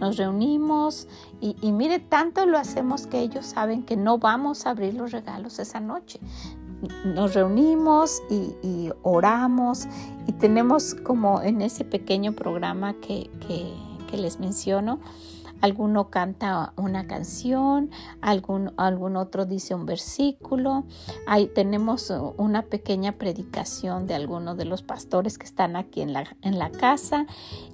nos 0.00 0.16
reunimos 0.16 1.08
y, 1.40 1.72
mire, 1.72 1.98
tanto 1.98 2.46
lo 2.46 2.58
hacemos 2.58 3.06
que 3.06 3.20
ellos 3.20 3.46
saben 3.46 3.82
que 3.82 3.96
no 3.96 4.18
vamos 4.18 4.66
a 4.66 4.70
abrir 4.70 4.94
los 4.94 5.12
regalos 5.12 5.58
esa 5.58 5.80
noche. 5.80 6.20
Nos 7.04 7.34
reunimos 7.34 8.22
y, 8.30 8.90
oramos 9.02 9.86
y 10.26 10.32
tenemos 10.32 10.94
como 10.94 11.40
en 11.40 11.62
ese 11.62 11.84
pequeño 11.84 12.32
programa 12.32 12.94
que, 12.94 13.30
que 14.10 14.16
les 14.16 14.38
menciono, 14.38 15.00
alguno 15.60 16.10
canta 16.10 16.72
una 16.76 17.06
canción, 17.06 17.90
algún, 18.20 18.72
algún 18.76 19.16
otro 19.16 19.46
dice 19.46 19.74
un 19.74 19.86
versículo. 19.86 20.84
Ahí 21.26 21.46
tenemos 21.46 22.12
una 22.36 22.62
pequeña 22.62 23.12
predicación 23.12 24.06
de 24.06 24.14
alguno 24.14 24.54
de 24.54 24.64
los 24.64 24.82
pastores 24.82 25.38
que 25.38 25.46
están 25.46 25.76
aquí 25.76 26.00
en 26.00 26.12
la, 26.12 26.24
en 26.42 26.58
la 26.58 26.70
casa 26.70 27.26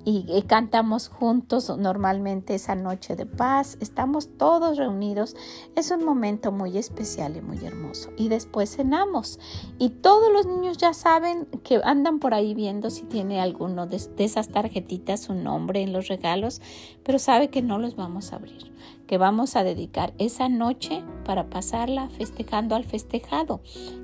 y, 0.04 0.42
cantamos 0.46 1.08
juntos 1.08 1.74
normalmente 1.78 2.54
esa 2.54 2.74
noche 2.74 3.16
de 3.16 3.26
paz. 3.26 3.78
Estamos 3.80 4.36
todos 4.36 4.76
reunidos. 4.76 5.36
Es 5.76 5.90
un 5.90 6.04
momento 6.04 6.52
muy 6.52 6.76
especial 6.76 7.36
y 7.36 7.40
muy 7.40 7.64
hermoso. 7.64 8.10
Y 8.16 8.28
después 8.28 8.76
cenamos. 8.76 9.38
Y 9.78 9.90
todos 9.90 10.32
los 10.32 10.46
niños 10.46 10.76
ya 10.78 10.92
saben 10.92 11.46
que 11.62 11.80
andan 11.84 12.18
por 12.18 12.34
ahí 12.34 12.54
viendo 12.54 12.90
si 12.90 13.02
tiene 13.04 13.40
alguno 13.40 13.86
de 13.86 14.00
esas 14.18 14.48
tarjetitas 14.48 15.20
su 15.20 15.34
nombre 15.34 15.82
en 15.82 15.92
los 15.92 16.08
regalos, 16.08 16.60
pero 17.04 17.18
sabe 17.18 17.48
que 17.48 17.62
no 17.62 17.71
los 17.78 17.96
vamos 17.96 18.32
a 18.32 18.36
abrir, 18.36 18.72
que 19.06 19.18
vamos 19.18 19.56
a 19.56 19.64
dedicar 19.64 20.14
esa 20.18 20.48
noche 20.48 21.02
para 21.24 21.50
pasarla 21.50 22.08
festejando 22.08 22.74
al 22.74 22.84
festejado, 22.84 23.60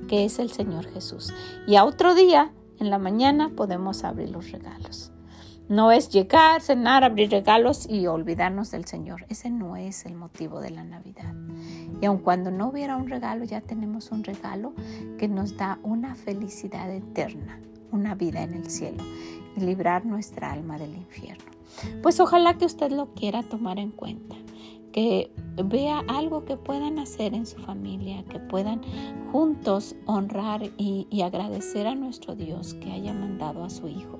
que 0.09 0.24
es 0.24 0.38
el 0.38 0.50
Señor 0.50 0.87
Jesús. 0.87 1.33
Y 1.66 1.76
a 1.76 1.85
otro 1.85 2.14
día, 2.14 2.52
en 2.78 2.90
la 2.90 2.98
mañana, 2.98 3.50
podemos 3.57 4.04
abrir 4.04 4.31
los 4.31 4.50
regalos. 4.50 5.12
No 5.68 5.92
es 5.92 6.09
llegar, 6.09 6.62
cenar, 6.62 7.04
abrir 7.04 7.31
regalos 7.31 7.87
y 7.87 8.07
olvidarnos 8.07 8.70
del 8.70 8.87
Señor. 8.87 9.26
Ese 9.28 9.50
no 9.50 9.76
es 9.76 10.07
el 10.07 10.14
motivo 10.14 10.62
de 10.62 10.70
la 10.70 10.83
Navidad. 10.83 11.35
Y 12.00 12.07
aun 12.07 12.18
cuando 12.18 12.50
no 12.50 12.68
hubiera 12.68 12.96
un 12.96 13.09
regalo, 13.09 13.44
ya 13.44 13.61
tenemos 13.61 14.11
un 14.11 14.24
regalo 14.24 14.72
que 15.18 15.28
nos 15.28 15.59
da 15.59 15.78
una 15.83 16.14
felicidad 16.14 16.90
eterna, 16.90 17.61
una 17.92 18.14
vida 18.14 18.42
en 18.42 18.54
el 18.54 18.70
cielo 18.70 19.04
y 19.57 19.61
librar 19.61 20.07
nuestra 20.07 20.52
alma 20.52 20.78
del 20.78 20.94
infierno. 20.94 21.47
Pues 22.03 22.21
ojalá 22.21 22.55
que 22.55 22.67
usted 22.67 22.91
lo 22.91 23.14
quiera 23.14 23.43
tomar 23.43 23.79
en 23.79 23.91
cuenta, 23.91 24.37
que 24.93 25.31
vea 25.64 26.03
algo 26.09 26.45
que 26.45 26.57
puedan 26.57 26.99
hacer 26.99 27.35
en 27.35 27.47
su 27.47 27.57
familia, 27.59 28.25
que 28.25 28.38
puedan 28.38 28.81
juntos 29.33 29.97
honrar 30.07 30.62
y, 30.77 31.07
agradecer 31.23 31.87
a 31.87 31.95
nuestro 31.95 32.35
Dios 32.35 32.75
que 32.75 32.93
haya 32.93 33.12
mandado 33.12 33.64
a 33.64 33.71
su 33.71 33.88
Hijo 33.88 34.19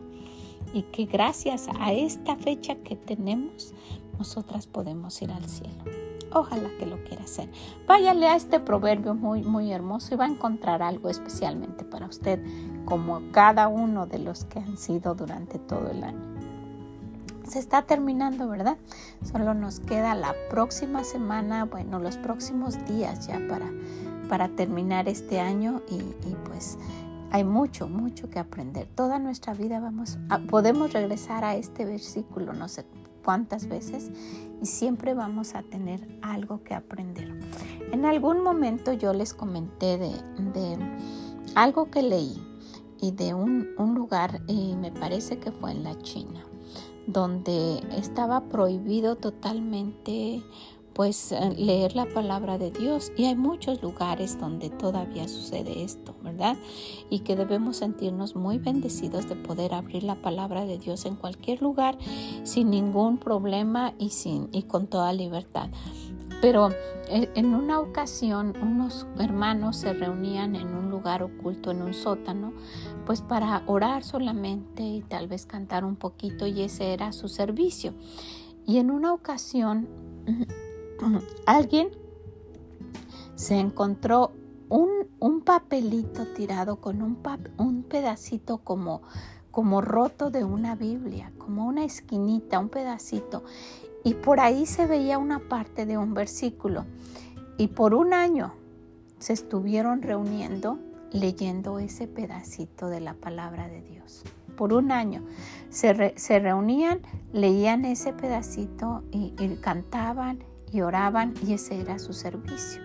y 0.75 0.83
que 0.83 1.07
gracias 1.07 1.69
a 1.81 1.93
esta 1.93 2.37
fecha 2.37 2.77
que 2.77 2.97
tenemos, 2.97 3.73
nosotras 4.19 4.67
podemos 4.67 5.21
ir 5.23 5.31
al 5.31 5.45
cielo. 5.45 5.85
Ojalá 6.31 6.69
que 6.79 6.85
lo 6.85 7.03
quiera 7.05 7.25
hacer. 7.25 7.49
Váyale 7.87 8.27
a 8.27 8.37
este 8.37 8.61
proverbio 8.61 9.15
muy, 9.15 9.43
muy 9.43 9.73
hermoso 9.73 10.13
y 10.13 10.19
va 10.19 10.27
a 10.27 10.29
encontrar 10.29 10.83
algo 10.83 11.09
especialmente 11.09 11.85
para 11.85 12.07
usted, 12.07 12.45
como 12.85 13.23
cada 13.33 13.69
uno 13.69 14.07
de 14.07 14.19
los 14.19 14.45
que 14.45 14.59
han 14.59 14.77
sido 14.77 15.15
durante 15.15 15.59
todo 15.59 15.91
el 15.91 16.05
año 16.05 16.38
se 17.49 17.59
está 17.59 17.83
terminando, 17.83 18.49
¿verdad? 18.49 18.77
Solo 19.23 19.55
nos 19.55 19.81
queda 19.81 20.15
la 20.15 20.35
próxima 20.51 21.05
semana, 21.05 21.65
bueno, 21.65 21.99
los 21.99 22.17
próximos 22.17 22.85
días 22.87 23.27
ya 23.27 23.41
para, 23.49 23.71
para 24.29 24.49
terminar 24.49 25.09
este 25.09 25.41
año 25.41 25.83
y, 25.91 26.03
pues 26.45 26.79
hay 27.31 27.45
mucho, 27.45 27.89
mucho 27.89 28.31
que 28.31 28.39
aprender. 28.39 28.89
Toda 28.95 29.19
nuestra 29.19 29.55
vida 29.55 29.81
vamos, 29.81 30.19
podemos 30.49 30.93
regresar 30.93 31.45
a 31.45 31.57
este 31.57 31.85
versículo 31.85 32.53
no 32.53 32.69
sé 32.69 32.87
cuántas 33.25 33.69
veces 33.69 34.11
y 34.63 34.67
siempre 34.67 35.13
vamos 35.13 35.55
a 35.55 35.63
tener 35.63 36.07
algo 36.23 36.63
que 36.63 36.75
aprender. 36.75 37.39
En 37.93 38.05
algún 38.05 38.43
momento 38.43 38.93
yo 38.93 39.13
les 39.13 39.35
comenté 39.35 39.99
de, 39.99 40.11
de 40.53 40.79
algo 41.55 41.91
que 41.91 42.03
leí 42.03 42.43
y 43.01 43.13
de 43.13 43.35
un, 43.35 43.69
un 43.77 43.95
lugar 43.95 44.41
y 44.47 44.75
me 44.77 44.91
parece 44.91 45.39
que 45.39 45.53
fue 45.53 45.73
en 45.73 45.85
la 45.85 45.97
China 45.99 46.48
donde 47.09 47.83
estaba 47.97 48.49
prohibido 48.49 49.17
totalmente 49.17 50.43
pues 50.93 51.31
eh, 51.31 51.55
leer 51.57 51.95
la 51.95 52.07
palabra 52.07 52.59
de 52.59 52.71
Dios 52.73 53.13
y 53.17 53.27
hay 53.27 53.37
muchos 53.37 53.81
lugares 53.83 54.39
donde 54.39 54.69
todavía 54.69 55.29
sucede 55.29 55.85
esto, 55.85 56.15
¿verdad? 56.23 56.57
Y 57.09 57.21
que 57.21 57.37
debemos 57.37 57.79
sentirnos 57.79 58.35
muy 58.35 58.59
bendecidos 58.59 59.29
de 59.29 59.37
poder 59.37 59.75
abrir 59.75 60.03
la 60.03 60.17
palabra 60.17 60.65
de 60.65 60.77
Dios 60.77 61.05
en 61.05 61.15
cualquier 61.15 61.63
lugar 61.63 61.97
sin 62.43 62.71
ningún 62.71 63.19
problema 63.19 63.95
y 63.99 64.11
sin 64.11 64.49
y 64.53 64.65
con 64.65 64.89
toda 64.89 65.13
libertad. 65.13 65.71
Pero 66.41 66.71
eh, 67.09 67.31
en 67.35 67.55
una 67.55 67.81
ocasión 67.81 68.55
unos 68.63 69.07
hermanos 69.19 69.77
se 69.77 69.93
reunían 69.93 70.55
en 70.57 70.69
un 70.75 70.91
lugar 70.91 71.23
oculto, 71.23 71.71
en 71.71 71.83
un 71.83 71.95
sótano, 71.95 72.53
pues 73.07 73.23
para 73.23 73.63
orar 73.67 74.05
solamente 74.05 74.83
y 74.83 75.03
tal 75.03 75.27
vez 75.27 75.47
cantar 75.47 75.85
un 75.85 75.97
poquito 75.97 76.47
y 76.47 76.63
ese 76.63 76.93
era 76.93 77.13
su 77.13 77.29
servicio. 77.29 77.95
Y 78.67 78.79
en 78.79 78.91
una 78.91 79.13
ocasión 79.13 79.89
alguien 81.47 81.91
se 83.35 83.59
encontró 83.59 84.33
un, 84.69 84.91
un 85.19 85.41
papelito 85.41 86.27
tirado 86.27 86.77
con 86.77 87.03
un, 87.03 87.19
un 87.57 87.83
pedacito 87.83 88.59
como, 88.59 89.03
como 89.51 89.81
roto 89.81 90.31
de 90.31 90.45
una 90.45 90.77
Biblia, 90.77 91.33
como 91.39 91.67
una 91.67 91.85
esquinita, 91.85 92.59
un 92.59 92.69
pedacito 92.69 93.45
y 94.09 94.15
por 94.15 94.41
ahí 94.41 94.65
se 94.65 94.87
veía 94.87 95.19
una 95.19 95.39
parte 95.39 95.85
de 95.85 95.99
un 95.99 96.15
versículo. 96.15 96.87
Y 97.59 97.69
por 97.69 97.93
un 97.93 98.15
año 98.15 98.55
se 99.19 99.35
estuvieron 99.35 100.01
reuniendo 100.01 100.79
leyendo 101.13 101.79
ese 101.79 102.09
pedacito 102.09 102.89
de 102.89 103.01
la 103.01 103.13
palabra 103.13 103.69
de 103.69 103.83
Dios. 103.83 104.25
Por 104.57 104.73
un 104.73 104.93
año 104.93 105.27
se, 105.69 105.93
reunían, 106.39 107.01
leían 107.35 107.85
ese 107.85 108.15
pedacito 108.15 109.05
y 109.13 109.35
cantaban 109.57 110.39
y 110.73 110.81
oraban 110.81 111.35
y 111.47 111.53
ese 111.53 111.79
era 111.79 111.99
su 111.99 112.15
servicio. 112.15 112.81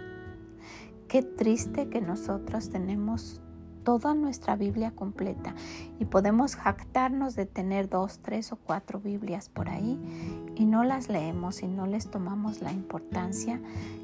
Qué 1.08 1.22
triste 1.22 1.88
que 1.88 2.02
nosotros 2.02 2.70
tenemos 2.70 3.40
toda 3.84 4.14
nuestra 4.14 4.56
Biblia 4.56 4.92
completa 4.92 5.56
y 6.00 6.06
podemos 6.06 6.56
jactarnos 6.56 7.36
de 7.36 7.46
tener 7.46 7.90
dos, 7.90 8.20
tres 8.20 8.52
o 8.52 8.56
cuatro 8.56 9.00
Biblias 9.00 9.50
por 9.50 9.70
ahí 9.70 10.00
y 10.56 10.66
no 10.66 10.84
las 10.84 11.10
leemos 11.10 11.62
y 11.62 11.68
no 11.68 11.86
les 11.86 12.10
tomamos 12.10 12.62
la 12.62 12.72
importancia 12.72 13.60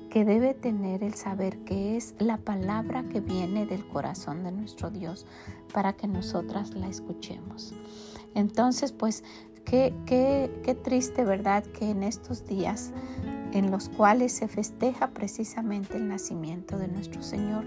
que 0.10 0.26
debe 0.26 0.54
tener 0.54 1.04
el 1.04 1.14
saber 1.14 1.60
que 1.60 1.96
es 1.96 2.16
la 2.18 2.38
palabra 2.38 3.04
que 3.10 3.22
viene 3.22 3.66
del 3.66 3.88
corazón 3.88 4.44
de 4.44 4.52
nuestro 4.52 4.90
Dios 4.90 5.26
para 5.74 5.94
que 5.94 6.08
nosotras 6.08 6.74
la 6.74 6.88
escuchemos. 6.88 7.74
Entonces, 8.36 8.92
pues, 8.92 9.24
qué, 9.66 9.94
qué, 10.06 10.52
qué 10.64 10.76
triste, 10.76 11.24
¿verdad? 11.24 11.64
Que 11.64 11.90
en 11.90 12.04
estos 12.04 12.46
días 12.46 12.92
en 13.54 13.72
los 13.72 13.90
cuales 13.90 14.32
se 14.32 14.48
festeja 14.48 15.10
precisamente 15.10 15.98
el 15.98 16.08
nacimiento 16.08 16.78
de 16.78 16.88
nuestro 16.88 17.24
Señor, 17.24 17.64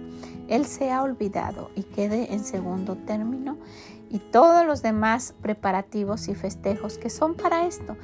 Él 0.48 0.66
se 0.66 0.92
ha 0.92 1.02
olvidado 1.02 1.70
y 1.74 1.83
quede 1.83 2.33
en 2.33 2.44
segundo 2.44 2.96
término 2.96 3.59
y 4.09 4.18
todos 4.18 4.64
los 4.66 4.83
demás 4.83 5.35
preparativos 5.40 6.28
y 6.28 6.35
festejos 6.35 6.98
que 6.98 7.11
son 7.11 7.35
para 7.35 7.66
esto 7.66 7.96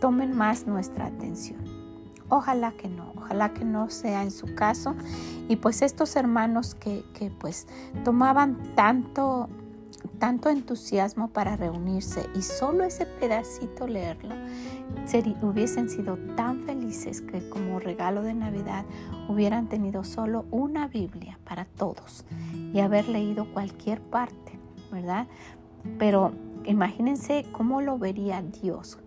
tomen 0.00 0.36
más 0.36 0.66
nuestra 0.66 1.06
atención. 1.06 1.60
Ojalá 2.28 2.72
que 2.72 2.88
no, 2.88 3.12
ojalá 3.14 3.52
que 3.52 3.64
no 3.64 3.90
sea 3.90 4.22
en 4.22 4.30
su 4.30 4.54
caso. 4.54 4.96
Y 5.48 5.56
pues 5.56 5.82
estos 5.82 6.16
hermanos 6.16 6.74
que, 6.74 7.04
que 7.12 7.30
pues 7.30 7.68
tomaban 8.02 8.56
tanto 8.74 9.48
tanto 10.18 10.48
entusiasmo 10.48 11.28
para 11.28 11.56
reunirse 11.56 12.26
y 12.34 12.42
solo 12.42 12.84
ese 12.84 13.06
pedacito 13.06 13.86
leerlo, 13.86 14.34
hubiesen 15.42 15.88
sido 15.88 16.16
tan 16.36 16.64
felices 16.64 17.20
que 17.20 17.48
como 17.48 17.80
regalo 17.80 18.22
de 18.22 18.34
Navidad 18.34 18.84
hubieran 19.28 19.68
tenido 19.68 20.04
solo 20.04 20.44
una 20.50 20.88
Biblia 20.88 21.38
para 21.44 21.64
todos 21.64 22.24
y 22.72 22.80
haber 22.80 23.08
leído 23.08 23.52
cualquier 23.52 24.00
parte, 24.00 24.58
¿verdad? 24.90 25.26
Pero 25.98 26.32
imagínense 26.64 27.44
cómo 27.52 27.80
lo 27.80 27.98
vería 27.98 28.42
Dios, 28.42 28.98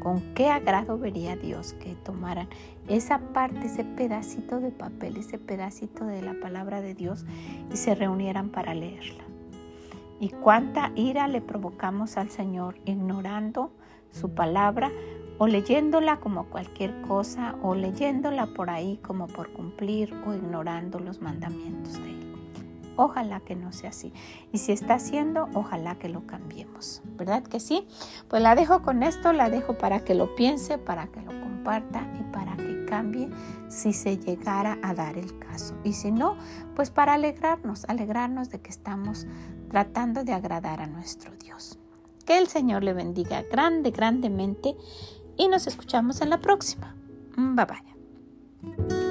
con 0.00 0.34
qué 0.34 0.48
agrado 0.48 0.98
vería 0.98 1.36
Dios 1.36 1.74
que 1.74 1.94
tomaran 1.94 2.48
esa 2.88 3.18
parte, 3.18 3.66
ese 3.66 3.84
pedacito 3.84 4.60
de 4.60 4.70
papel, 4.70 5.16
ese 5.16 5.38
pedacito 5.38 6.04
de 6.04 6.20
la 6.20 6.34
palabra 6.40 6.80
de 6.80 6.94
Dios 6.94 7.24
y 7.72 7.76
se 7.76 7.94
reunieran 7.94 8.50
para 8.50 8.74
leerla. 8.74 9.24
Y 10.20 10.30
cuánta 10.30 10.92
ira 10.94 11.28
le 11.28 11.40
provocamos 11.40 12.16
al 12.16 12.30
Señor 12.30 12.76
ignorando 12.84 13.72
su 14.10 14.34
palabra 14.34 14.90
o 15.38 15.46
leyéndola 15.46 16.20
como 16.20 16.46
cualquier 16.46 17.00
cosa 17.02 17.56
o 17.62 17.74
leyéndola 17.74 18.46
por 18.46 18.70
ahí 18.70 18.98
como 18.98 19.26
por 19.26 19.52
cumplir 19.52 20.14
o 20.26 20.34
ignorando 20.34 21.00
los 21.00 21.20
mandamientos 21.20 21.94
de 21.94 22.10
Él. 22.10 22.24
Ojalá 22.96 23.40
que 23.40 23.56
no 23.56 23.72
sea 23.72 23.90
así. 23.90 24.12
Y 24.52 24.58
si 24.58 24.70
está 24.70 24.94
haciendo, 24.94 25.48
ojalá 25.54 25.96
que 25.96 26.08
lo 26.08 26.26
cambiemos. 26.26 27.02
¿Verdad 27.16 27.42
que 27.42 27.58
sí? 27.58 27.88
Pues 28.28 28.40
la 28.40 28.54
dejo 28.54 28.82
con 28.82 29.02
esto, 29.02 29.32
la 29.32 29.50
dejo 29.50 29.76
para 29.76 30.04
que 30.04 30.14
lo 30.14 30.36
piense, 30.36 30.78
para 30.78 31.08
que 31.08 31.20
lo 31.20 31.32
comparta 31.40 32.06
y 32.20 32.32
para 32.32 32.56
que 32.56 32.84
cambie 32.84 33.28
si 33.68 33.92
se 33.92 34.18
llegara 34.18 34.78
a 34.82 34.94
dar 34.94 35.18
el 35.18 35.36
caso. 35.40 35.74
Y 35.82 35.94
si 35.94 36.12
no, 36.12 36.36
pues 36.76 36.90
para 36.90 37.14
alegrarnos, 37.14 37.84
alegrarnos 37.88 38.50
de 38.50 38.60
que 38.60 38.70
estamos 38.70 39.26
tratando 39.74 40.22
de 40.22 40.32
agradar 40.32 40.80
a 40.80 40.86
nuestro 40.86 41.32
Dios. 41.32 41.80
Que 42.24 42.38
el 42.38 42.46
Señor 42.46 42.84
le 42.84 42.92
bendiga 42.92 43.42
grande, 43.42 43.90
grandemente 43.90 44.76
y 45.36 45.48
nos 45.48 45.66
escuchamos 45.66 46.20
en 46.20 46.30
la 46.30 46.38
próxima. 46.38 46.94
Bye 47.36 47.66
bye. 47.66 49.03